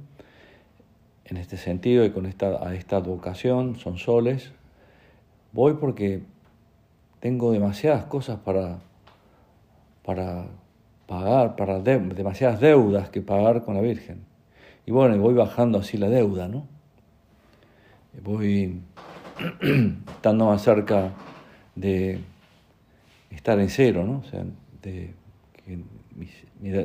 en 1.26 1.36
este 1.36 1.58
sentido 1.58 2.06
y 2.06 2.12
con 2.12 2.26
esta, 2.26 2.66
a 2.66 2.74
esta 2.74 3.00
vocación, 3.00 3.76
son 3.76 3.98
soles, 3.98 4.54
voy 5.52 5.74
porque 5.74 6.22
tengo 7.20 7.52
demasiadas 7.52 8.06
cosas 8.06 8.40
para, 8.40 8.80
para 10.06 10.46
pagar, 11.08 11.58
para 11.58 11.82
demasiadas 11.82 12.62
deudas 12.62 13.10
que 13.10 13.22
pagar 13.22 13.66
con 13.66 13.76
la 13.76 13.82
Virgen. 13.82 14.24
Y 14.86 14.92
bueno, 14.92 15.18
voy 15.18 15.34
bajando 15.34 15.80
así 15.80 15.98
la 15.98 16.08
deuda, 16.08 16.48
¿no? 16.48 16.77
Voy 18.24 18.82
estando 20.16 20.48
más 20.48 20.64
cerca 20.64 21.12
de 21.76 22.20
estar 23.30 23.60
en 23.60 23.70
cero, 23.70 24.04
¿no? 24.04 24.20
O 24.20 24.24
sea, 24.24 24.44
de 24.82 25.14
que 25.54 25.80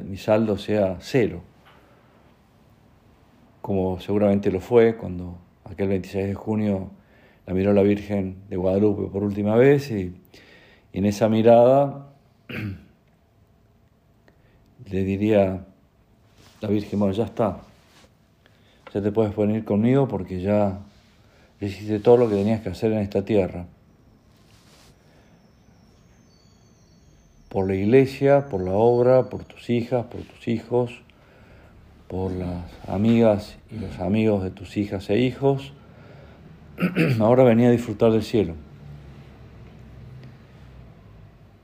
mi, 0.04 0.16
saldo 0.16 0.58
sea 0.58 0.98
cero, 1.00 1.42
como 3.62 3.98
seguramente 4.00 4.50
lo 4.50 4.60
fue 4.60 4.96
cuando 4.96 5.38
aquel 5.64 5.88
26 5.88 6.26
de 6.26 6.34
junio 6.34 6.90
la 7.46 7.54
miró 7.54 7.72
la 7.72 7.82
Virgen 7.82 8.36
de 8.48 8.56
Guadalupe 8.56 9.10
por 9.10 9.22
última 9.22 9.56
vez 9.56 9.90
y, 9.90 10.14
en 10.92 11.06
esa 11.06 11.30
mirada 11.30 12.12
le 14.90 15.04
diría 15.04 15.64
la 16.60 16.68
Virgen, 16.68 16.98
bueno, 16.98 17.14
ya 17.14 17.24
está, 17.24 17.62
ya 18.92 19.00
te 19.00 19.10
puedes 19.10 19.34
venir 19.34 19.64
conmigo 19.64 20.06
porque 20.06 20.42
ya 20.42 20.80
hiciste 21.66 22.00
todo 22.00 22.16
lo 22.16 22.28
que 22.28 22.36
tenías 22.36 22.60
que 22.60 22.70
hacer 22.70 22.92
en 22.92 22.98
esta 22.98 23.24
tierra. 23.24 23.66
por 27.52 27.68
la 27.68 27.74
iglesia, 27.74 28.46
por 28.48 28.64
la 28.64 28.72
obra, 28.72 29.24
por 29.24 29.44
tus 29.44 29.68
hijas, 29.68 30.06
por 30.06 30.22
tus 30.22 30.48
hijos, 30.48 31.02
por 32.08 32.32
las 32.32 32.64
amigas 32.88 33.56
y 33.70 33.78
los 33.78 33.98
amigos 34.00 34.42
de 34.42 34.50
tus 34.50 34.78
hijas 34.78 35.10
e 35.10 35.18
hijos. 35.18 35.74
Ahora 37.20 37.44
venía 37.44 37.68
a 37.68 37.70
disfrutar 37.70 38.10
del 38.10 38.22
cielo. 38.22 38.54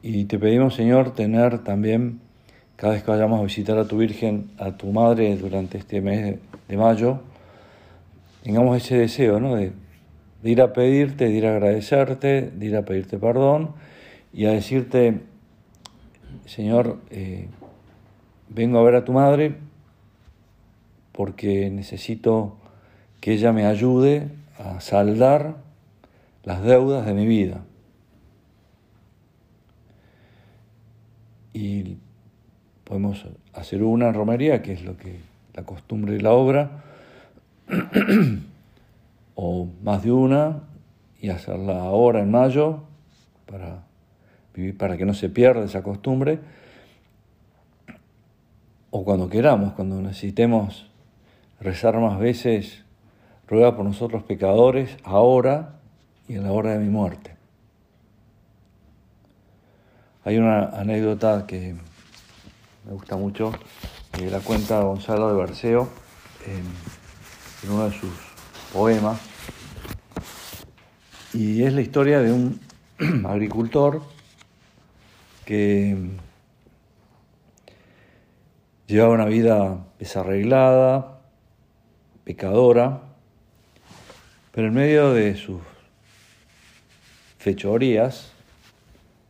Y 0.03 0.27
te 0.27 0.39
pedimos, 0.39 0.75
Señor, 0.75 1.15
tener 1.15 1.61
también, 1.61 2.21
cada 2.77 2.93
vez 2.93 3.03
que 3.03 3.11
vayamos 3.11 3.41
a 3.41 3.45
visitar 3.45 3.79
a 3.79 3.89
tu 3.89 3.97
Virgen, 3.97 4.51
a 4.59 4.73
tu 4.73 4.93
Madre 4.93 5.35
durante 5.39 5.79
este 5.79 6.03
mes 6.03 6.37
de 6.69 6.77
mayo, 6.77 7.21
tengamos 8.43 8.77
ese 8.77 8.99
deseo, 8.99 9.41
¿no? 9.41 9.57
De, 9.57 9.73
de 10.43 10.51
ir 10.51 10.61
a 10.63 10.73
pedirte, 10.73 11.25
de 11.25 11.31
ir 11.31 11.47
a 11.47 11.51
agradecerte, 11.51 12.51
de 12.51 12.67
ir 12.67 12.77
a 12.77 12.85
pedirte 12.85 13.19
perdón 13.19 13.75
y 14.33 14.47
a 14.47 14.53
decirte, 14.53 15.21
Señor, 16.47 17.01
eh, 17.11 17.49
vengo 18.49 18.79
a 18.79 18.83
ver 18.83 18.95
a 18.95 19.05
tu 19.05 19.13
madre 19.13 19.57
porque 21.13 21.71
necesito 21.71 22.57
que 23.21 23.33
ella 23.33 23.53
me 23.53 23.67
ayude 23.67 24.29
a 24.59 24.81
saldar 24.81 25.57
las 26.45 26.63
deudas 26.63 27.05
de 27.05 27.15
mi 27.15 27.27
vida. 27.27 27.65
Y 31.53 31.97
podemos 32.85 33.27
hacer 33.53 33.83
una 33.83 34.13
romería, 34.13 34.63
que 34.63 34.73
es 34.73 34.85
lo 34.85 34.97
que 34.97 35.19
la 35.55 35.65
costumbre 35.65 36.13
de 36.13 36.21
la 36.21 36.31
obra, 36.31 36.85
o 39.41 39.69
más 39.85 40.03
de 40.03 40.11
una, 40.11 40.65
y 41.21 41.29
hacerla 41.29 41.83
ahora 41.83 42.21
en 42.21 42.33
mayo 42.33 42.81
para 43.47 43.85
para 44.77 44.97
que 44.97 45.05
no 45.05 45.15
se 45.15 45.29
pierda 45.29 45.65
esa 45.65 45.85
costumbre, 45.85 46.41
o 48.91 49.05
cuando 49.05 49.29
queramos, 49.29 49.75
cuando 49.75 50.03
necesitemos 50.03 50.91
rezar 51.61 52.01
más 52.01 52.19
veces 52.19 52.85
ruega 53.47 53.77
por 53.77 53.85
nosotros 53.85 54.25
pecadores, 54.25 54.97
ahora 55.05 55.79
y 56.27 56.35
en 56.35 56.43
la 56.43 56.51
hora 56.51 56.73
de 56.73 56.81
mi 56.81 56.91
muerte. 56.91 57.37
Hay 60.25 60.39
una 60.39 60.65
anécdota 60.71 61.47
que 61.47 61.77
me 62.85 62.93
gusta 62.93 63.17
mucho, 63.17 63.53
la 64.21 64.41
cuenta 64.41 64.81
Gonzalo 64.81 65.29
de 65.29 65.41
Berceo 65.41 65.89
en, 66.45 67.71
uno 67.71 67.89
de 67.89 67.93
sus 67.93 68.28
poemas, 68.73 69.21
y 71.33 71.63
es 71.63 71.73
la 71.73 71.81
historia 71.81 72.21
de 72.21 72.33
un 72.33 72.61
agricultor 73.27 74.03
que 75.45 75.97
llevaba 78.87 79.15
una 79.15 79.27
vida 79.27 79.87
desarreglada, 79.99 81.21
pecadora, 82.25 83.03
pero 84.53 84.69
en 84.69 84.75
medio 84.75 85.13
de 85.13 85.37
sus 85.37 85.61
fechorías 87.39 88.33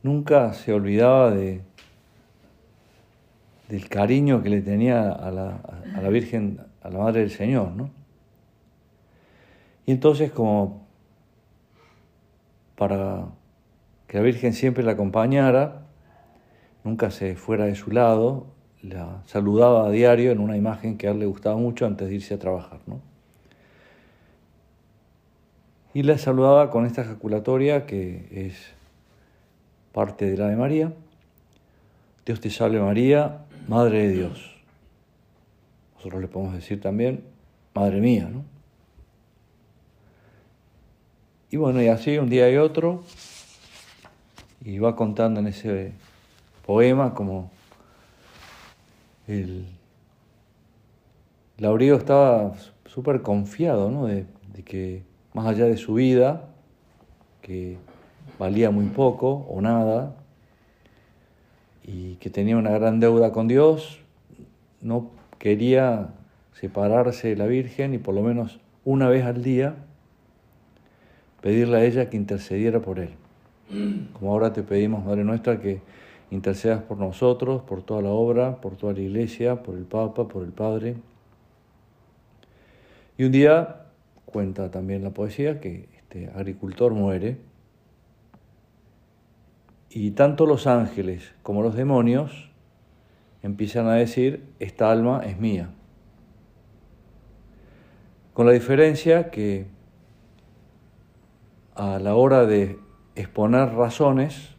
nunca 0.03 0.55
se 0.55 0.73
olvidaba 0.73 1.31
de, 1.31 1.61
del 3.69 3.89
cariño 3.89 4.43
que 4.43 4.49
le 4.49 4.63
tenía 4.63 5.11
a 5.13 5.31
la, 5.31 5.61
a 5.95 6.01
la 6.01 6.09
Virgen, 6.09 6.61
a 6.83 6.89
la 6.91 6.99
Madre 6.99 7.21
del 7.21 7.31
Señor, 7.31 7.73
¿no? 7.73 7.91
Y 9.89 9.93
entonces 9.93 10.31
como 10.31 10.87
para 12.77 13.25
que 14.07 14.19
la 14.19 14.23
Virgen 14.23 14.53
siempre 14.53 14.85
la 14.85 14.93
acompañara, 14.93 15.87
nunca 16.85 17.11
se 17.11 17.37
fuera 17.37 17.65
de 17.65 17.75
su 17.75 17.91
lado, 17.91 18.49
la 18.83 19.23
saludaba 19.25 19.87
a 19.87 19.91
diario 19.91 20.31
en 20.31 20.41
una 20.41 20.59
imagen 20.59 20.99
que 20.99 21.09
a 21.09 21.13
él 21.13 21.21
le 21.21 21.25
gustaba 21.25 21.57
mucho 21.57 21.87
antes 21.87 22.07
de 22.07 22.17
irse 22.17 22.35
a 22.35 22.39
trabajar, 22.39 22.81
¿no? 22.87 23.01
Y 25.95 26.03
la 26.03 26.19
saludaba 26.19 26.69
con 26.69 26.85
esta 26.85 27.01
ejaculatoria 27.01 27.87
que 27.87 28.29
es 28.31 28.75
parte 29.93 30.31
de 30.31 30.37
la 30.37 30.49
de 30.49 30.57
María. 30.57 30.93
Dios 32.27 32.43
te 32.43 32.51
salve 32.51 32.79
María, 32.79 33.47
Madre 33.69 34.07
de 34.07 34.13
Dios. 34.13 34.55
Nosotros 35.97 36.21
le 36.21 36.29
podemos 36.29 36.53
decir 36.53 36.79
también, 36.79 37.25
Madre 37.73 38.03
mía, 38.03 38.29
¿no? 38.31 38.58
Y 41.51 41.57
bueno, 41.57 41.83
y 41.83 41.89
así 41.89 42.19
un 42.19 42.29
día 42.29 42.51
y 42.51 42.59
otro, 42.59 43.03
y 44.63 44.79
va 44.79 44.95
contando 44.95 45.41
en 45.41 45.47
ese 45.47 45.93
poema 46.67 47.15
como 47.15 47.51
el 49.27 49.65
Laurío 51.57 51.97
estaba 51.97 52.53
súper 52.85 53.23
confiado, 53.23 53.91
¿no? 53.91 54.05
De 54.05 54.27
que 54.63 55.03
más 55.33 55.47
allá 55.47 55.65
de 55.65 55.79
su 55.79 55.95
vida, 55.95 56.51
que 57.41 57.79
valía 58.39 58.71
muy 58.71 58.87
poco 58.87 59.47
o 59.49 59.63
nada, 59.63 60.15
y 61.83 62.17
que 62.17 62.29
tenía 62.29 62.59
una 62.59 62.73
gran 62.73 63.01
deuda 63.01 63.33
con 63.33 63.49
Dios, 63.49 64.01
no 64.83 65.11
quería 65.39 66.11
separarse 66.53 67.29
de 67.29 67.37
la 67.37 67.47
Virgen 67.47 67.95
y 67.95 67.99
por 67.99 68.15
lo 68.15 68.21
menos 68.21 68.61
una 68.85 69.09
vez 69.09 69.25
al 69.25 69.43
día 69.43 69.77
pedirle 71.41 71.79
a 71.79 71.85
ella 71.85 72.11
que 72.11 72.17
intercediera 72.17 72.81
por 72.81 72.99
él. 72.99 73.11
Como 74.15 74.33
ahora 74.33 74.53
te 74.53 74.63
pedimos, 74.63 75.05
Madre 75.05 75.25
nuestra, 75.25 75.61
que 75.61 75.81
intercedas 76.31 76.83
por 76.83 76.99
nosotros, 76.99 77.63
por 77.63 77.83
toda 77.83 78.03
la 78.03 78.11
obra, 78.11 78.61
por 78.61 78.77
toda 78.77 78.93
la 78.95 79.01
iglesia, 79.01 79.63
por 79.63 79.77
el 79.77 79.85
Papa, 79.85 80.29
por 80.29 80.43
el 80.43 80.53
Padre. 80.53 80.97
Y 83.17 83.25
un 83.25 83.33
día 83.33 83.87
cuenta 84.25 84.71
también 84.71 85.03
la 85.03 85.11
poesía 85.11 85.61
que 85.61 85.89
este 85.97 86.31
agricultor 86.35 86.93
muere 86.93 87.39
y 89.91 90.11
tanto 90.13 90.47
los 90.47 90.67
ángeles 90.67 91.33
como 91.43 91.63
los 91.63 91.75
demonios 91.75 92.51
empiezan 93.43 93.87
a 93.87 93.95
decir, 93.95 94.45
esta 94.59 94.91
alma 94.91 95.23
es 95.25 95.39
mía. 95.39 95.71
Con 98.35 98.47
la 98.47 98.53
diferencia 98.53 99.31
que 99.31 99.67
a 101.79 102.01
la 102.01 102.17
hora 102.17 102.45
de 102.45 102.77
exponer 103.15 103.73
razones, 103.73 104.57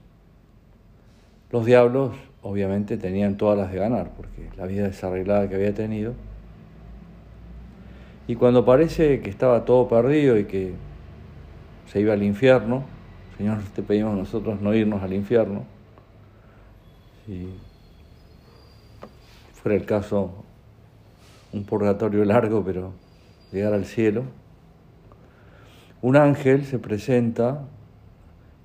los 1.51 1.65
diablos 1.65 2.15
obviamente 2.41 2.97
tenían 2.97 3.36
todas 3.36 3.58
las 3.58 3.73
de 3.73 3.77
ganar, 3.77 4.12
porque 4.15 4.49
la 4.55 4.65
vida 4.65 4.86
desarreglada 4.86 5.49
que 5.49 5.55
había 5.55 5.73
tenido. 5.73 6.13
Y 8.25 8.36
cuando 8.36 8.63
parece 8.63 9.19
que 9.19 9.29
estaba 9.29 9.65
todo 9.65 9.89
perdido 9.89 10.38
y 10.38 10.45
que 10.45 10.73
se 11.88 11.99
iba 11.99 12.13
al 12.13 12.23
infierno, 12.23 12.84
Señor, 13.38 13.58
te 13.75 13.84
pedimos 13.84 14.15
nosotros 14.15 14.62
no 14.62 14.73
irnos 14.73 15.03
al 15.03 15.12
infierno, 15.12 15.65
si 17.25 17.49
fuera 19.62 19.77
el 19.77 19.86
caso 19.86 20.45
un 21.51 21.65
purgatorio 21.65 22.23
largo, 22.23 22.63
pero 22.63 22.93
llegar 23.51 23.73
al 23.73 23.84
cielo, 23.84 24.23
un 26.02 26.16
ángel 26.16 26.66
se 26.66 26.80
presenta 26.80 27.68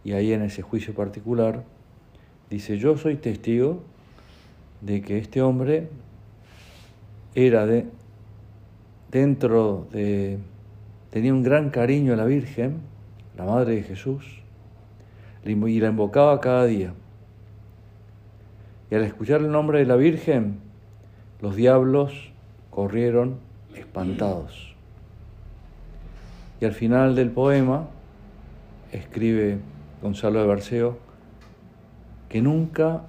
y 0.05 0.13
ahí 0.13 0.33
en 0.33 0.43
ese 0.43 0.63
juicio 0.63 0.95
particular 0.95 1.65
dice, 2.51 2.79
yo 2.79 2.97
soy 2.97 3.17
testigo 3.17 3.83
de 4.81 5.03
que 5.03 5.19
este 5.19 5.43
hombre 5.43 5.89
era 7.35 7.67
de 7.67 7.87
dentro 9.11 9.87
de... 9.93 10.39
tenía 11.11 11.33
un 11.33 11.43
gran 11.43 11.71
cariño 11.71 12.13
a 12.13 12.17
la 12.17 12.25
Virgen, 12.25 12.81
la 13.37 13.45
Madre 13.45 13.77
de 13.77 13.83
Jesús, 13.83 14.43
y 15.45 15.81
la 15.81 15.89
invocaba 15.89 16.41
cada 16.41 16.65
día. 16.67 16.95
Y 18.91 18.95
al 18.95 19.05
escuchar 19.05 19.41
el 19.41 19.51
nombre 19.51 19.79
de 19.79 19.87
la 19.87 19.97
Virgen, 19.97 20.59
los 21.41 21.55
diablos 21.55 22.33
corrieron 22.71 23.39
espantados. 23.75 24.74
Y 26.65 26.67
al 26.67 26.73
final 26.73 27.15
del 27.15 27.31
poema 27.31 27.89
escribe 28.91 29.59
Gonzalo 30.01 30.41
de 30.41 30.47
Berceo 30.47 30.99
que 32.31 32.41
nunca 32.41 33.03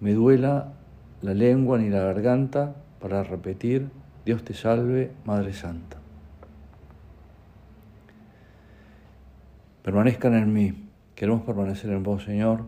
me 0.00 0.14
duela 0.14 0.72
la 1.20 1.34
lengua 1.34 1.76
ni 1.76 1.90
la 1.90 1.98
garganta 1.98 2.74
para 2.98 3.22
repetir 3.22 3.90
Dios 4.24 4.44
te 4.44 4.54
salve, 4.54 5.10
Madre 5.26 5.52
Santa. 5.52 5.98
Permanezcan 9.82 10.32
en 10.32 10.50
mí. 10.50 10.88
Queremos 11.16 11.42
permanecer 11.42 11.90
en 11.90 12.02
vos, 12.02 12.24
Señor, 12.24 12.62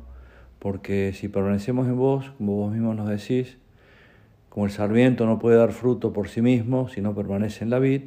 porque 0.58 1.14
si 1.14 1.28
permanecemos 1.28 1.86
en 1.86 1.96
vos, 1.96 2.30
como 2.36 2.56
vos 2.56 2.70
mismos 2.70 2.96
nos 2.96 3.08
decís, 3.08 3.56
como 4.50 4.66
el 4.66 4.72
sarmiento 4.72 5.24
no 5.24 5.38
puede 5.38 5.56
dar 5.56 5.72
fruto 5.72 6.12
por 6.12 6.28
sí 6.28 6.42
mismo 6.42 6.90
si 6.90 7.00
no 7.00 7.14
permanece 7.14 7.64
en 7.64 7.70
la 7.70 7.78
vid, 7.78 8.02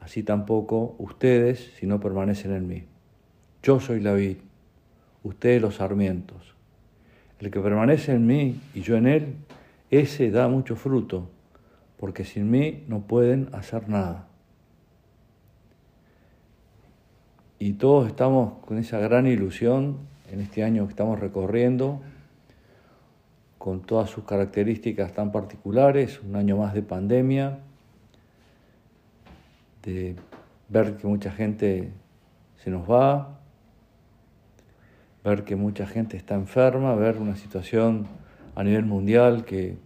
así 0.00 0.22
tampoco 0.22 0.96
ustedes 0.98 1.72
si 1.78 1.86
no 1.86 2.00
permanecen 2.00 2.52
en 2.52 2.66
mí. 2.66 2.84
Yo 3.62 3.80
soy 3.80 4.00
la 4.00 4.14
vid, 4.14 4.38
ustedes 5.22 5.60
los 5.60 5.76
sarmientos. 5.76 6.54
El 7.38 7.50
que 7.50 7.60
permanece 7.60 8.12
en 8.12 8.26
mí 8.26 8.60
y 8.74 8.82
yo 8.82 8.96
en 8.96 9.06
él, 9.06 9.34
ese 9.90 10.30
da 10.30 10.48
mucho 10.48 10.76
fruto 10.76 11.28
porque 12.00 12.24
sin 12.24 12.50
mí 12.50 12.84
no 12.88 13.02
pueden 13.02 13.50
hacer 13.52 13.88
nada. 13.90 14.26
Y 17.58 17.74
todos 17.74 18.06
estamos 18.06 18.54
con 18.64 18.78
esa 18.78 18.98
gran 18.98 19.26
ilusión 19.26 19.98
en 20.32 20.40
este 20.40 20.64
año 20.64 20.86
que 20.86 20.92
estamos 20.92 21.20
recorriendo, 21.20 22.00
con 23.58 23.82
todas 23.82 24.08
sus 24.08 24.24
características 24.24 25.12
tan 25.12 25.30
particulares, 25.30 26.22
un 26.22 26.36
año 26.36 26.56
más 26.56 26.72
de 26.72 26.80
pandemia, 26.80 27.58
de 29.82 30.16
ver 30.68 30.96
que 30.96 31.06
mucha 31.06 31.30
gente 31.30 31.92
se 32.56 32.70
nos 32.70 32.88
va, 32.90 33.38
ver 35.24 35.44
que 35.44 35.56
mucha 35.56 35.86
gente 35.86 36.16
está 36.16 36.34
enferma, 36.34 36.94
ver 36.94 37.18
una 37.18 37.36
situación 37.36 38.06
a 38.54 38.64
nivel 38.64 38.84
mundial 38.84 39.44
que 39.44 39.76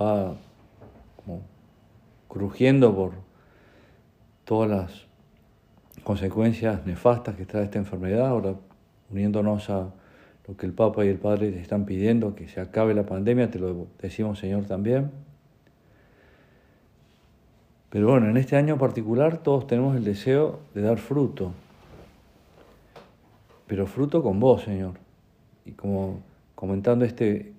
va 0.00 0.34
crujiendo 2.28 2.94
por 2.94 3.12
todas 4.44 4.70
las 4.70 5.06
consecuencias 6.02 6.84
nefastas 6.86 7.36
que 7.36 7.44
trae 7.44 7.64
esta 7.64 7.78
enfermedad, 7.78 8.26
ahora 8.26 8.54
uniéndonos 9.10 9.68
a 9.68 9.92
lo 10.48 10.56
que 10.56 10.66
el 10.66 10.72
Papa 10.72 11.04
y 11.04 11.08
el 11.08 11.18
Padre 11.18 11.52
te 11.52 11.60
están 11.60 11.84
pidiendo, 11.84 12.34
que 12.34 12.48
se 12.48 12.60
acabe 12.60 12.94
la 12.94 13.04
pandemia, 13.04 13.50
te 13.50 13.58
lo 13.58 13.86
decimos 14.00 14.38
Señor 14.38 14.64
también. 14.64 15.10
Pero 17.92 18.08
bueno, 18.08 18.30
en 18.30 18.38
este 18.38 18.56
año 18.56 18.78
particular 18.78 19.36
todos 19.36 19.66
tenemos 19.66 19.94
el 19.94 20.02
deseo 20.02 20.60
de 20.72 20.80
dar 20.80 20.96
fruto, 20.96 21.52
pero 23.66 23.86
fruto 23.86 24.22
con 24.22 24.40
vos, 24.40 24.62
Señor. 24.62 24.94
Y 25.66 25.72
como 25.72 26.22
comentando 26.54 27.04
este, 27.04 27.52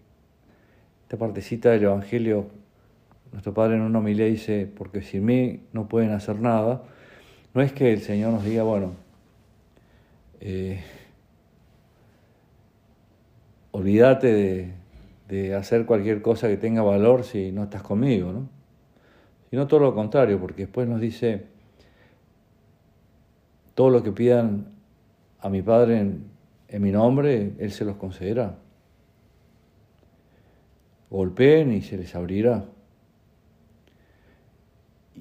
esta 1.04 1.18
partecita 1.18 1.70
del 1.70 1.84
Evangelio 1.84 2.48
nuestro 3.32 3.54
Padre 3.54 3.76
en 3.76 3.82
una 3.82 4.00
homilía 4.00 4.26
dice, 4.26 4.68
porque 4.76 5.04
sin 5.04 5.24
mí 5.24 5.62
no 5.72 5.88
pueden 5.88 6.10
hacer 6.10 6.40
nada, 6.40 6.82
no 7.54 7.62
es 7.62 7.72
que 7.72 7.94
el 7.94 8.02
Señor 8.02 8.34
nos 8.34 8.44
diga, 8.44 8.64
bueno, 8.64 8.94
eh, 10.40 10.82
olvídate 13.70 14.74
de, 15.28 15.54
hacer 15.56 15.86
cualquier 15.86 16.24
cosa 16.24 16.48
que 16.48 16.58
tenga 16.58 16.82
valor 16.82 17.24
si 17.24 17.52
no 17.52 17.66
estás 17.66 17.84
conmigo, 17.84 18.32
¿no? 18.32 18.63
Sino 19.54 19.68
todo 19.68 19.82
lo 19.82 19.94
contrario, 19.94 20.40
porque 20.40 20.64
después 20.64 20.88
nos 20.88 21.00
dice, 21.00 21.44
todo 23.76 23.92
lo 23.92 24.02
que 24.02 24.12
pidan 24.12 24.66
a 25.42 25.48
mi 25.48 25.62
Padre 25.62 26.00
en, 26.00 26.82
mi 26.82 26.92
nombre, 26.92 27.52
Él 27.60 27.72
se 27.72 27.86
los 27.86 27.98
concederá. 27.98 28.56
Golpeen 31.12 31.72
y 31.72 31.84
se 31.84 31.98
les 31.98 32.16
abrirá. 32.16 32.66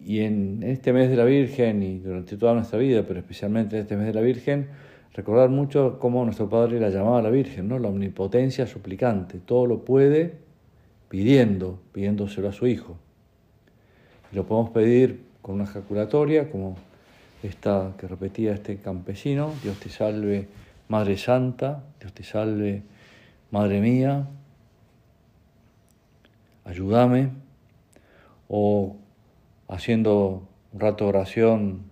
Y 0.02 0.20
en 0.20 0.62
este 0.62 0.94
mes 0.94 1.10
de 1.10 1.16
la 1.16 1.26
Virgen 1.26 1.82
y 1.82 1.98
durante 1.98 2.38
toda 2.38 2.54
nuestra 2.54 2.78
vida, 2.78 3.04
pero 3.06 3.20
especialmente 3.20 3.76
en 3.76 3.82
este 3.82 3.98
mes 3.98 4.06
de 4.06 4.14
la 4.14 4.22
Virgen, 4.22 4.70
recordar 5.12 5.50
mucho 5.50 5.98
cómo 5.98 6.24
nuestro 6.24 6.48
Padre 6.48 6.80
la 6.80 6.88
llamaba 6.88 7.18
a 7.18 7.22
la 7.22 7.28
Virgen, 7.28 7.68
¿no? 7.68 7.78
la 7.78 7.88
omnipotencia 7.88 8.66
suplicante, 8.66 9.40
todo 9.44 9.66
lo 9.66 9.84
puede 9.84 10.38
pidiendo, 11.10 11.82
pidiéndoselo 11.92 12.48
a 12.48 12.52
su 12.52 12.66
Hijo. 12.66 12.96
Lo 14.32 14.46
podemos 14.46 14.70
pedir 14.70 15.24
con 15.42 15.56
una 15.56 15.64
ejaculatoria, 15.64 16.50
como 16.50 16.76
esta 17.42 17.92
que 17.98 18.06
repetía 18.06 18.52
este 18.52 18.78
campesino, 18.78 19.52
Dios 19.62 19.78
te 19.78 19.88
salve, 19.88 20.48
Madre 20.88 21.18
Santa, 21.18 21.82
Dios 22.00 22.12
te 22.12 22.22
salve, 22.22 22.82
Madre 23.50 23.80
mía, 23.80 24.28
ayúdame, 26.64 27.30
o 28.48 28.96
haciendo 29.68 30.48
un 30.72 30.80
rato 30.80 31.04
de 31.04 31.10
oración 31.10 31.82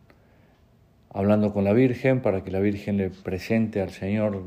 hablando 1.13 1.53
con 1.53 1.65
la 1.65 1.73
Virgen 1.73 2.21
para 2.21 2.45
que 2.45 2.51
la 2.51 2.61
Virgen 2.61 2.97
le 2.97 3.11
presente 3.11 3.81
al 3.81 3.91
Señor 3.91 4.43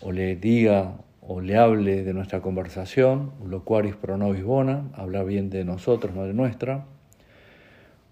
o 0.00 0.12
le 0.12 0.36
diga 0.36 0.94
o 1.26 1.40
le 1.40 1.56
hable 1.56 2.02
de 2.02 2.12
nuestra 2.12 2.40
conversación, 2.40 3.32
locuaris 3.46 3.96
pro 3.96 4.16
nobis 4.16 4.44
bona, 4.44 4.84
hablar 4.94 5.24
bien 5.24 5.50
de 5.50 5.64
nosotros, 5.64 6.14
Madre 6.14 6.34
nuestra, 6.34 6.84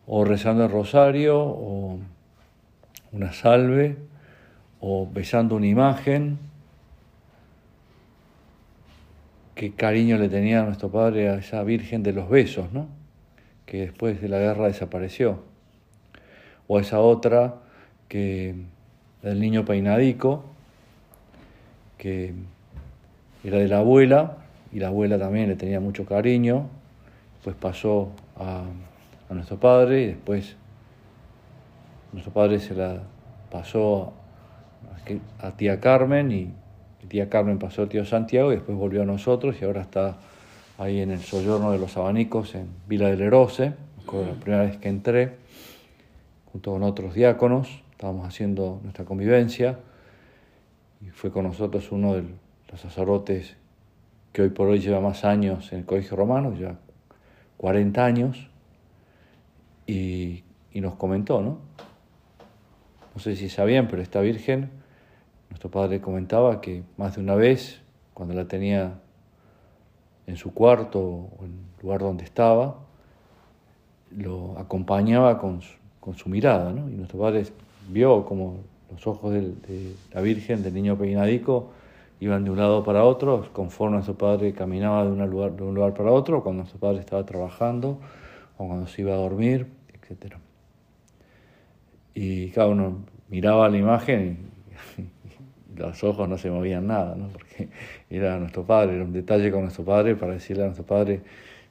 o 0.07 0.25
rezando 0.25 0.65
el 0.65 0.71
rosario, 0.71 1.39
o 1.39 1.99
una 3.13 3.33
salve, 3.33 3.97
o 4.81 5.07
besando 5.07 5.57
una 5.57 5.67
imagen. 5.67 6.39
Qué 9.55 9.73
cariño 9.73 10.17
le 10.17 10.29
tenía 10.29 10.63
a 10.63 10.65
nuestro 10.65 10.91
Padre 10.91 11.29
a 11.29 11.35
esa 11.37 11.63
Virgen 11.63 12.03
de 12.03 12.13
los 12.13 12.29
besos, 12.29 12.73
¿no? 12.73 12.89
que 13.67 13.81
después 13.81 14.21
de 14.21 14.29
la 14.29 14.39
guerra 14.39 14.67
desapareció 14.67 15.43
o 16.67 16.79
esa 16.81 17.01
otra 17.01 17.57
que 18.09 18.55
del 19.23 19.41
niño 19.41 19.65
peinadico, 19.65 20.45
que 21.99 22.35
era 23.45 23.59
de 23.59 23.69
la 23.69 23.79
abuela, 23.79 24.39
y 24.73 24.79
la 24.79 24.89
abuela 24.89 25.19
también 25.19 25.49
le 25.49 25.57
tenía 25.57 25.81
mucho 25.81 26.07
cariño, 26.07 26.69
pues 27.45 27.57
pasó 27.57 28.11
a, 28.37 28.63
nuestro 29.31 29.59
padre 29.59 30.03
y 30.03 30.07
después 30.09 30.57
nuestro 32.13 32.35
padre 32.35 32.61
se 32.61 32.75
la 32.75 33.01
pasó 33.51 34.13
a, 35.41 35.51
tía 35.53 35.81
Carmen 35.81 36.31
y, 36.31 36.51
tía 37.09 37.31
Carmen 37.31 37.59
pasó 37.59 37.83
a 37.83 37.89
tío 37.89 38.05
Santiago 38.05 38.53
y 38.53 38.57
después 38.57 38.77
volvió 38.77 39.03
a 39.03 39.05
nosotros 39.07 39.57
y 39.61 39.65
ahora 39.65 39.81
está 39.81 40.19
ahí 40.77 41.01
en 41.01 41.11
el 41.11 41.21
soyorno 41.21 41.73
de 41.73 41.79
los 41.79 41.97
abanicos 41.97 42.55
en 42.55 42.69
Vila 42.87 43.09
del 43.09 43.23
Erose, 43.23 43.73
la 44.13 44.35
primera 44.41 44.65
vez 44.65 44.77
que 44.77 44.89
entré 44.91 45.37
junto 46.53 46.73
con 46.73 46.83
otros 46.83 47.15
diáconos, 47.15 47.83
estábamos 47.93 48.27
haciendo 48.29 48.81
nuestra 48.83 49.07
convivencia 49.07 49.79
y 51.01 51.09
fue 51.09 51.31
con 51.31 51.45
nosotros 51.45 51.91
uno 51.91 52.15
de 52.15 52.25
los 52.73 52.81
sacerdotes 52.81 53.57
que 54.33 54.43
hoy 54.43 54.49
por 54.49 54.69
hoy 54.69 54.81
lleva 54.81 55.01
más 55.01 55.25
años 55.25 55.73
en 55.73 55.81
el 55.81 55.85
Colegio 55.85 56.17
Romano, 56.17 56.55
ya 56.57 56.79
40 57.59 58.05
años, 58.05 58.49
y, 59.87 60.43
nos 60.75 60.95
comentó, 60.95 61.43
¿no? 61.43 61.59
No 63.15 63.21
sé 63.21 63.37
si 63.37 63.49
sabían, 63.51 63.89
pero 63.89 64.01
esta 64.01 64.21
Virgen, 64.21 64.71
nuestro 65.51 65.71
padre 65.71 66.01
comentaba 66.01 66.61
que 66.63 66.83
más 66.97 67.15
de 67.17 67.21
una 67.21 67.35
vez, 67.35 67.83
cuando 68.15 68.35
la 68.35 68.49
tenía 68.49 68.95
en 70.27 70.37
su 70.37 70.55
cuarto 70.55 71.01
o 71.01 71.45
en 71.45 71.53
el 71.53 71.83
lugar 71.83 72.01
donde 72.01 72.25
estaba, 72.25 72.79
lo 74.11 74.59
acompañaba 74.59 75.39
con 75.39 75.61
su, 75.61 75.77
con 76.01 76.17
su 76.17 76.31
mirada, 76.31 76.73
¿no? 76.73 76.89
Y 76.89 76.95
nuestro 76.95 77.21
padre 77.21 77.45
vio 77.89 78.25
como 78.25 78.61
los 78.91 79.07
ojos 79.07 79.33
de, 79.33 79.95
la 80.13 80.21
Virgen, 80.21 80.63
del 80.63 80.75
niño 80.75 80.97
peinadico, 80.97 81.71
iban 82.23 82.45
de 82.45 82.53
un 82.53 82.57
lado 82.57 82.85
para 82.85 83.03
otro, 83.03 83.49
conforme 83.53 83.95
nuestro 83.95 84.17
padre 84.17 84.53
caminaba 84.53 85.05
de, 85.05 85.27
lugar, 85.27 85.57
de 85.57 85.65
un 85.65 85.75
lugar 85.75 85.93
para 85.93 86.13
otro, 86.13 86.41
cuando 86.45 86.63
nuestro 86.63 86.79
padre 86.79 87.01
estaba 87.01 87.27
trabajando, 87.27 87.99
o 88.59 88.69
cuando 88.69 88.87
se 88.87 89.03
iba 89.03 89.13
a 89.13 89.17
dormir, 89.17 89.67
etc. 89.93 90.37
Y 92.15 92.51
cada 92.51 92.69
uno 92.69 93.05
miraba 93.29 93.69
la 93.69 93.77
imagen 93.77 94.39
y, 94.97 95.77
los 95.81 96.05
ojos 96.05 96.29
no 96.29 96.39
se 96.39 96.49
movían 96.49 96.87
nada, 96.87 97.17
¿no? 97.17 97.27
porque 97.27 97.69
era 98.09 98.39
nuestro 98.39 98.65
padre, 98.65 98.95
era 98.95 99.05
un 99.05 99.13
detalle 99.13 99.51
con 99.51 99.63
nuestro 99.63 99.85
padre 99.85 100.15
para 100.15 100.35
decirle 100.35 100.63
a 100.63 100.67
nuestro 100.67 100.87
padre, 100.87 101.23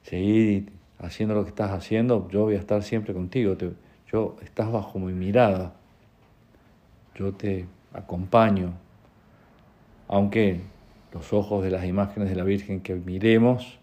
seguí 0.02 0.66
haciendo 0.98 1.34
lo 1.34 1.44
que 1.44 1.48
estás 1.48 1.70
haciendo, 1.70 2.28
yo 2.28 2.42
voy 2.42 2.56
a 2.56 2.58
estar 2.58 2.82
siempre 2.82 3.14
contigo. 3.14 3.56
Yo 4.12 4.36
estás 4.42 4.70
bajo 4.70 4.98
mi 4.98 5.14
mirada, 5.14 5.72
yo 7.14 7.32
te 7.32 7.64
acompaño, 7.94 8.74
aunque 10.12 10.60
los 11.14 11.32
ojos 11.32 11.64
de 11.64 11.70
las 11.70 11.86
imágenes 11.86 12.28
de 12.28 12.36
la 12.36 12.44
Virgen 12.44 12.82
que 12.82 12.94
miremos 12.94 13.78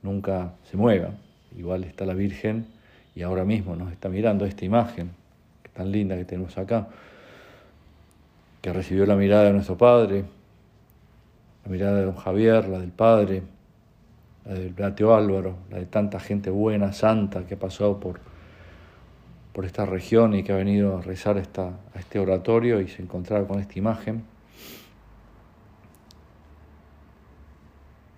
nunca 0.00 0.52
se 0.70 0.76
muevan. 0.76 1.18
Igual 1.58 1.82
está 1.82 2.06
la 2.06 2.14
Virgen 2.14 2.68
y 3.16 3.22
ahora 3.22 3.44
mismo 3.44 3.74
nos 3.74 3.90
está 3.90 4.08
mirando 4.08 4.46
esta 4.46 4.64
imagen 4.64 5.10
tan 5.74 5.90
linda 5.90 6.16
que 6.16 6.24
tenemos 6.24 6.56
acá, 6.56 6.86
que 8.62 8.72
recibió 8.72 9.06
la 9.06 9.16
mirada 9.16 9.46
de 9.46 9.54
nuestro 9.54 9.76
Padre, 9.76 10.24
la 11.64 11.70
mirada 11.72 11.96
de 11.96 12.04
don 12.04 12.14
Javier, 12.14 12.68
la 12.68 12.78
del 12.78 12.92
Padre, 12.92 13.42
la 14.44 14.54
del 14.54 14.72
Beateo 14.72 15.16
Álvaro, 15.16 15.56
la 15.72 15.78
de 15.78 15.86
tanta 15.86 16.20
gente 16.20 16.48
buena, 16.48 16.92
santa 16.92 17.44
que 17.44 17.54
ha 17.54 17.58
pasado 17.58 17.98
por 17.98 18.20
por 19.52 19.64
esta 19.64 19.86
región 19.86 20.34
y 20.34 20.42
que 20.42 20.52
ha 20.52 20.56
venido 20.56 20.98
a 20.98 21.00
rezar 21.00 21.38
a 21.38 21.98
este 21.98 22.18
oratorio 22.18 22.78
y 22.82 22.88
se 22.88 23.00
encontraba 23.00 23.48
con 23.48 23.58
esta 23.58 23.78
imagen. 23.78 24.35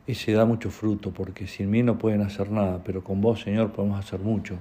Y 0.09 0.15
se 0.15 0.33
da 0.33 0.47
mucho 0.47 0.71
fruto, 0.71 1.11
porque 1.11 1.47
sin 1.47 1.69
mí 1.69 1.83
no 1.83 1.99
pueden 1.99 2.23
hacer 2.23 2.51
nada, 2.51 2.81
pero 2.83 3.05
con 3.05 3.21
vos, 3.21 3.43
Señor, 3.43 3.73
podemos 3.73 3.99
hacer 3.99 4.21
mucho. 4.21 4.57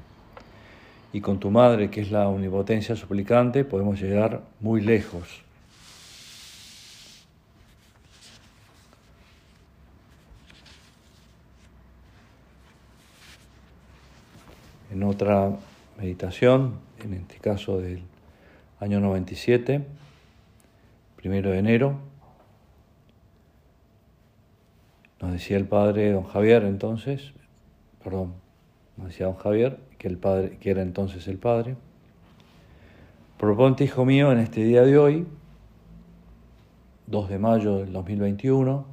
Y 1.13 1.21
con 1.21 1.39
tu 1.39 1.49
madre, 1.49 1.89
que 1.89 2.01
es 2.01 2.11
la 2.11 2.27
omnipotencia 2.27 2.97
suplicante, 2.97 3.63
podemos 3.63 3.97
llegar 4.01 4.43
muy 4.59 4.81
lejos. 4.81 5.41
En 14.91 15.01
otra 15.03 15.55
meditación, 15.97 16.73
en 17.01 17.13
este 17.13 17.37
caso 17.37 17.79
del 17.79 18.01
año 18.81 18.99
97, 18.99 19.81
primero 21.15 21.51
de 21.51 21.59
enero. 21.59 22.16
Nos 25.21 25.31
decía 25.31 25.57
el 25.57 25.67
padre 25.67 26.11
don 26.11 26.23
Javier 26.23 26.63
entonces, 26.63 27.33
perdón, 28.03 28.33
nos 28.97 29.07
decía 29.07 29.25
don 29.25 29.35
Javier, 29.35 29.79
que, 29.97 30.07
el 30.07 30.17
padre, 30.17 30.57
que 30.59 30.69
era 30.69 30.81
entonces 30.81 31.27
el 31.27 31.37
padre. 31.37 31.75
Proponte, 33.37 33.83
hijo 33.83 34.05
mío, 34.05 34.31
en 34.31 34.39
este 34.39 34.63
día 34.63 34.83
de 34.83 34.97
hoy, 34.97 35.27
2 37.07 37.29
de 37.29 37.39
mayo 37.39 37.77
del 37.77 37.93
2021, 37.93 38.85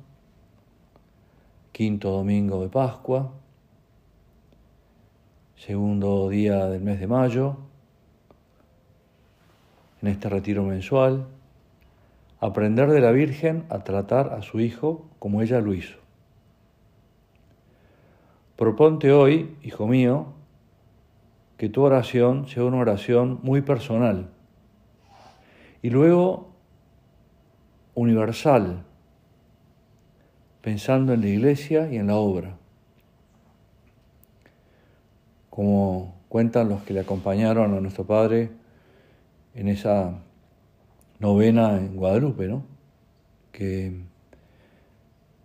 quinto 1.72 2.10
domingo 2.10 2.62
de 2.62 2.68
Pascua, 2.68 3.32
segundo 5.56 6.28
día 6.28 6.66
del 6.66 6.82
mes 6.82 7.00
de 7.00 7.06
mayo, 7.06 7.56
en 10.00 10.08
este 10.08 10.28
retiro 10.28 10.62
mensual, 10.62 11.26
aprender 12.38 12.90
de 12.90 13.00
la 13.00 13.10
Virgen 13.10 13.64
a 13.70 13.80
tratar 13.80 14.34
a 14.34 14.42
su 14.42 14.60
hijo 14.60 15.06
como 15.18 15.40
ella 15.40 15.60
lo 15.60 15.72
hizo. 15.72 16.03
Proponte 18.56 19.12
hoy, 19.12 19.56
hijo 19.62 19.86
mío, 19.86 20.34
que 21.56 21.68
tu 21.68 21.82
oración 21.82 22.48
sea 22.48 22.64
una 22.64 22.78
oración 22.78 23.40
muy 23.42 23.62
personal 23.62 24.30
y 25.82 25.90
luego 25.90 26.50
universal, 27.94 28.84
pensando 30.60 31.12
en 31.12 31.20
la 31.20 31.28
iglesia 31.28 31.92
y 31.92 31.96
en 31.96 32.08
la 32.08 32.16
obra 32.16 32.56
como 35.54 36.16
cuentan 36.28 36.68
los 36.68 36.82
que 36.82 36.92
le 36.92 36.98
acompañaron 36.98 37.74
a 37.74 37.80
nuestro 37.80 38.04
Padre 38.04 38.50
en 39.54 39.68
esa 39.68 40.18
novena 41.20 41.76
en 41.76 41.94
Guadalupe, 41.94 42.48
¿no? 42.48 42.64
Que 43.52 44.00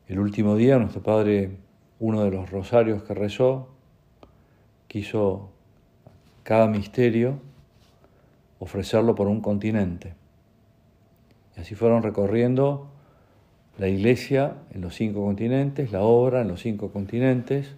el 0.07 0.19
último 0.19 0.55
día 0.55 0.79
nuestro 0.79 1.03
Padre, 1.03 1.57
uno 1.99 2.23
de 2.23 2.31
los 2.31 2.49
rosarios 2.49 3.03
que 3.03 3.13
rezó, 3.13 3.69
quiso 4.87 5.49
cada 6.43 6.67
misterio 6.67 7.39
ofrecerlo 8.59 9.15
por 9.15 9.27
un 9.27 9.41
continente. 9.41 10.13
Y 11.55 11.61
así 11.61 11.75
fueron 11.75 12.03
recorriendo 12.03 12.87
la 13.77 13.87
iglesia 13.87 14.55
en 14.73 14.81
los 14.81 14.95
cinco 14.95 15.23
continentes, 15.23 15.91
la 15.91 16.01
obra 16.01 16.41
en 16.41 16.49
los 16.49 16.61
cinco 16.61 16.91
continentes, 16.91 17.75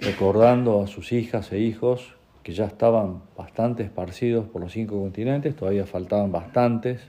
recordando 0.00 0.82
a 0.82 0.86
sus 0.86 1.12
hijas 1.12 1.52
e 1.52 1.58
hijos 1.58 2.14
que 2.42 2.52
ya 2.52 2.66
estaban 2.66 3.22
bastante 3.36 3.82
esparcidos 3.82 4.46
por 4.46 4.62
los 4.62 4.72
cinco 4.72 5.00
continentes, 5.00 5.56
todavía 5.56 5.84
faltaban 5.84 6.30
bastantes 6.30 7.00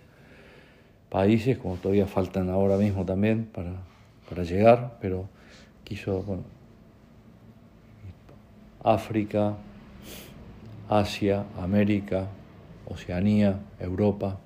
países, 1.09 1.59
como 1.59 1.75
todavía 1.75 2.07
faltan 2.07 2.49
ahora 2.49 2.77
mismo 2.77 3.05
también 3.05 3.45
para, 3.45 3.73
para 4.27 4.43
llegar, 4.43 4.97
pero 4.99 5.29
quiso, 5.87 6.21
bueno, 6.23 6.43
África, 8.83 9.55
Asia, 10.89 11.45
América, 11.57 12.27
Oceanía, 12.85 13.59
Europa, 13.79 14.37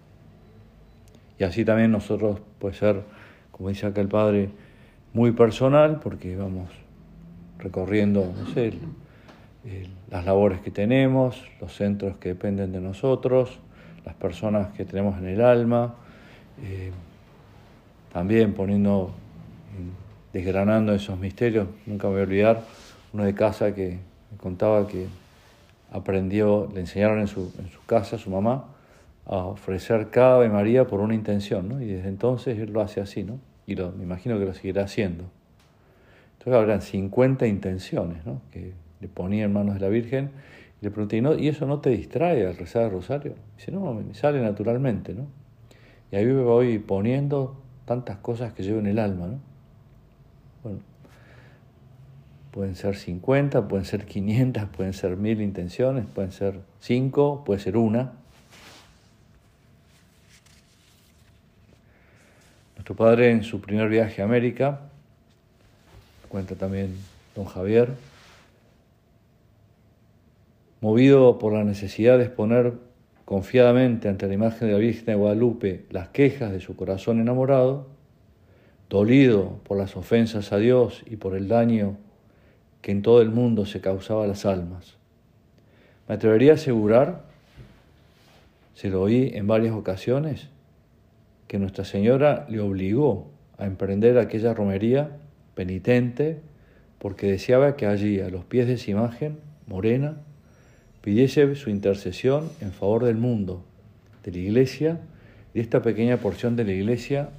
y 1.39 1.43
así 1.43 1.65
también 1.65 1.91
nosotros 1.91 2.39
puede 2.59 2.75
ser, 2.75 3.01
como 3.51 3.69
dice 3.69 3.87
acá 3.87 4.01
el 4.01 4.07
Padre, 4.07 4.49
muy 5.13 5.31
personal, 5.31 5.99
porque 5.99 6.35
vamos 6.35 6.69
recorriendo, 7.57 8.31
no 8.37 8.45
sé, 8.53 8.73
las 10.11 10.23
labores 10.23 10.61
que 10.61 10.69
tenemos, 10.69 11.43
los 11.59 11.75
centros 11.75 12.17
que 12.17 12.29
dependen 12.29 12.71
de 12.71 12.81
nosotros, 12.81 13.59
las 14.05 14.13
personas 14.13 14.71
que 14.73 14.85
tenemos 14.85 15.17
en 15.17 15.27
el 15.27 15.41
alma, 15.41 15.95
eh, 16.63 16.91
también 18.13 18.53
poniendo, 18.53 19.11
desgranando 20.33 20.93
esos 20.93 21.19
misterios. 21.19 21.67
Nunca 21.85 22.07
me 22.07 22.13
voy 22.13 22.21
a 22.21 22.23
olvidar 22.23 22.63
uno 23.13 23.25
de 23.25 23.33
casa 23.33 23.73
que 23.73 23.99
me 24.31 24.37
contaba 24.37 24.87
que 24.87 25.07
aprendió, 25.91 26.69
le 26.73 26.81
enseñaron 26.81 27.19
en 27.19 27.27
su, 27.27 27.53
en 27.59 27.69
su 27.69 27.83
casa, 27.85 28.17
su 28.17 28.29
mamá, 28.29 28.65
a 29.25 29.37
ofrecer 29.37 30.09
cada 30.09 30.37
Ave 30.37 30.49
María 30.49 30.87
por 30.87 30.99
una 30.99 31.13
intención, 31.13 31.69
¿no? 31.69 31.81
Y 31.81 31.85
desde 31.85 32.09
entonces 32.09 32.57
él 32.57 32.71
lo 32.71 32.81
hace 32.81 33.01
así, 33.01 33.23
¿no? 33.23 33.39
Y 33.67 33.75
lo, 33.75 33.91
me 33.91 34.03
imagino 34.03 34.39
que 34.39 34.45
lo 34.45 34.53
seguirá 34.53 34.83
haciendo. 34.83 35.25
Entonces 36.39 36.59
habrán 36.59 36.81
50 36.81 37.45
intenciones, 37.45 38.25
¿no? 38.25 38.41
Que 38.51 38.73
le 38.99 39.07
ponía 39.07 39.45
en 39.45 39.53
manos 39.53 39.75
de 39.75 39.81
la 39.81 39.89
Virgen 39.89 40.31
y 40.81 40.85
le 40.85 40.91
pregunté, 40.91 41.21
¿y, 41.39 41.47
eso 41.47 41.65
no 41.65 41.79
te 41.79 41.91
distrae 41.91 42.47
al 42.47 42.57
rezar 42.57 42.85
el 42.85 42.91
rosario? 42.91 43.35
dice, 43.57 43.71
no, 43.71 43.93
me 43.93 44.13
sale 44.15 44.41
naturalmente, 44.41 45.13
¿no? 45.13 45.27
Y 46.11 46.15
ahí 46.15 46.25
me 46.25 46.41
voy 46.41 46.79
poniendo 46.79 47.55
tantas 47.85 48.17
cosas 48.17 48.53
que 48.53 48.63
llevo 48.63 48.79
en 48.79 48.87
el 48.87 48.99
alma, 48.99 49.27
¿no? 49.27 49.50
Bueno, 50.63 50.79
pueden 52.51 52.75
ser 52.75 52.95
50, 52.95 53.67
pueden 53.67 53.85
ser 53.85 54.05
500, 54.05 54.65
pueden 54.65 54.93
ser 54.93 55.17
mil 55.17 55.41
intenciones, 55.41 56.05
pueden 56.13 56.31
ser 56.31 56.59
5, 56.79 57.43
puede 57.43 57.59
ser 57.59 57.77
una. 57.77 58.13
Nuestro 62.75 62.95
padre 62.95 63.31
en 63.31 63.43
su 63.43 63.61
primer 63.61 63.89
viaje 63.89 64.21
a 64.21 64.25
América, 64.25 64.81
cuenta 66.29 66.55
también 66.55 66.95
don 67.35 67.45
Javier, 67.45 67.89
movido 70.81 71.37
por 71.37 71.53
la 71.53 71.63
necesidad 71.63 72.17
de 72.17 72.25
exponer 72.25 72.73
confiadamente 73.25 74.09
ante 74.09 74.27
la 74.27 74.33
imagen 74.33 74.67
de 74.67 74.73
la 74.73 74.79
Virgen 74.79 75.05
de 75.05 75.15
Guadalupe 75.15 75.85
las 75.89 76.09
quejas 76.09 76.51
de 76.51 76.59
su 76.59 76.75
corazón 76.75 77.19
enamorado, 77.19 77.87
dolido 78.91 79.61
por 79.63 79.77
las 79.77 79.95
ofensas 79.95 80.51
a 80.51 80.57
Dios 80.57 81.01
y 81.09 81.15
por 81.15 81.33
el 81.37 81.47
daño 81.47 81.95
que 82.81 82.91
en 82.91 83.01
todo 83.01 83.21
el 83.21 83.29
mundo 83.29 83.65
se 83.65 83.79
causaba 83.79 84.25
a 84.25 84.27
las 84.27 84.45
almas. 84.45 84.97
Me 86.09 86.15
atrevería 86.15 86.51
a 86.51 86.55
asegurar, 86.55 87.23
se 88.75 88.89
lo 88.89 89.01
oí 89.01 89.31
en 89.33 89.47
varias 89.47 89.73
ocasiones, 89.73 90.49
que 91.47 91.57
Nuestra 91.57 91.85
Señora 91.85 92.45
le 92.49 92.59
obligó 92.59 93.31
a 93.57 93.65
emprender 93.65 94.17
aquella 94.17 94.53
romería 94.53 95.17
penitente 95.55 96.41
porque 96.99 97.31
deseaba 97.31 97.77
que 97.77 97.85
allí, 97.85 98.19
a 98.19 98.29
los 98.29 98.43
pies 98.43 98.67
de 98.67 98.73
esa 98.73 98.91
imagen 98.91 99.37
morena, 99.67 100.17
pidiese 101.01 101.55
su 101.55 101.69
intercesión 101.69 102.49
en 102.59 102.73
favor 102.73 103.05
del 103.05 103.15
mundo, 103.15 103.63
de 104.25 104.31
la 104.31 104.37
iglesia, 104.37 104.99
de 105.53 105.61
esta 105.61 105.81
pequeña 105.81 106.17
porción 106.17 106.57
de 106.57 106.65
la 106.65 106.73
iglesia 106.73 107.29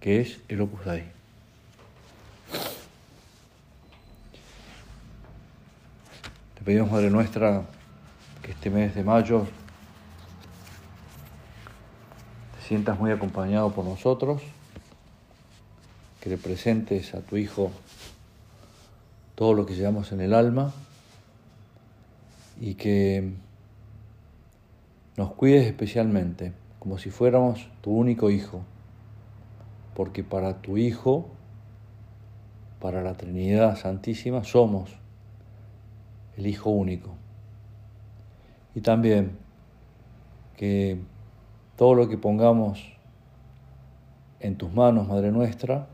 que 0.00 0.20
es 0.20 0.40
el 0.48 0.62
Opus 0.62 0.84
Dei. 0.84 1.04
Te 6.54 6.64
pedimos, 6.64 6.90
Madre 6.90 7.10
nuestra, 7.10 7.62
que 8.42 8.52
este 8.52 8.70
mes 8.70 8.94
de 8.94 9.04
mayo 9.04 9.46
te 12.56 12.66
sientas 12.66 12.98
muy 12.98 13.10
acompañado 13.10 13.72
por 13.72 13.84
nosotros, 13.84 14.42
que 16.20 16.30
le 16.30 16.38
presentes 16.38 17.14
a 17.14 17.20
tu 17.20 17.36
Hijo 17.36 17.70
todo 19.34 19.54
lo 19.54 19.64
que 19.64 19.74
llevamos 19.74 20.12
en 20.12 20.20
el 20.20 20.34
alma 20.34 20.72
y 22.60 22.74
que 22.74 23.32
nos 25.16 25.32
cuides 25.32 25.66
especialmente, 25.66 26.52
como 26.78 26.98
si 26.98 27.10
fuéramos 27.10 27.66
tu 27.80 27.90
único 27.90 28.30
hijo, 28.30 28.62
porque 29.94 30.24
para 30.24 30.62
tu 30.62 30.76
Hijo, 30.76 31.28
para 32.80 33.02
la 33.02 33.14
Trinidad 33.14 33.76
Santísima, 33.76 34.44
somos 34.44 34.90
el 36.36 36.46
Hijo 36.46 36.70
único. 36.70 37.10
Y 38.74 38.80
también 38.80 39.36
que 40.56 40.98
todo 41.76 41.94
lo 41.94 42.08
que 42.08 42.18
pongamos 42.18 42.92
en 44.40 44.56
tus 44.56 44.72
manos, 44.72 45.08
Madre 45.08 45.32
nuestra, 45.32 45.86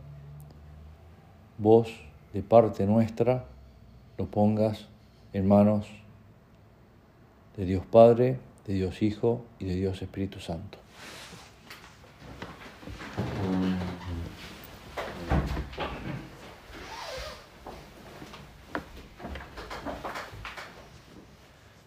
vos, 1.58 1.88
de 2.32 2.42
parte 2.42 2.86
nuestra, 2.86 3.44
lo 4.18 4.26
pongas 4.26 4.86
en 5.32 5.48
manos 5.48 5.86
de 7.56 7.64
Dios 7.64 7.84
Padre, 7.86 8.38
de 8.66 8.74
Dios 8.74 9.02
Hijo 9.02 9.44
y 9.58 9.64
de 9.64 9.74
Dios 9.76 10.02
Espíritu 10.02 10.40
Santo. 10.40 10.78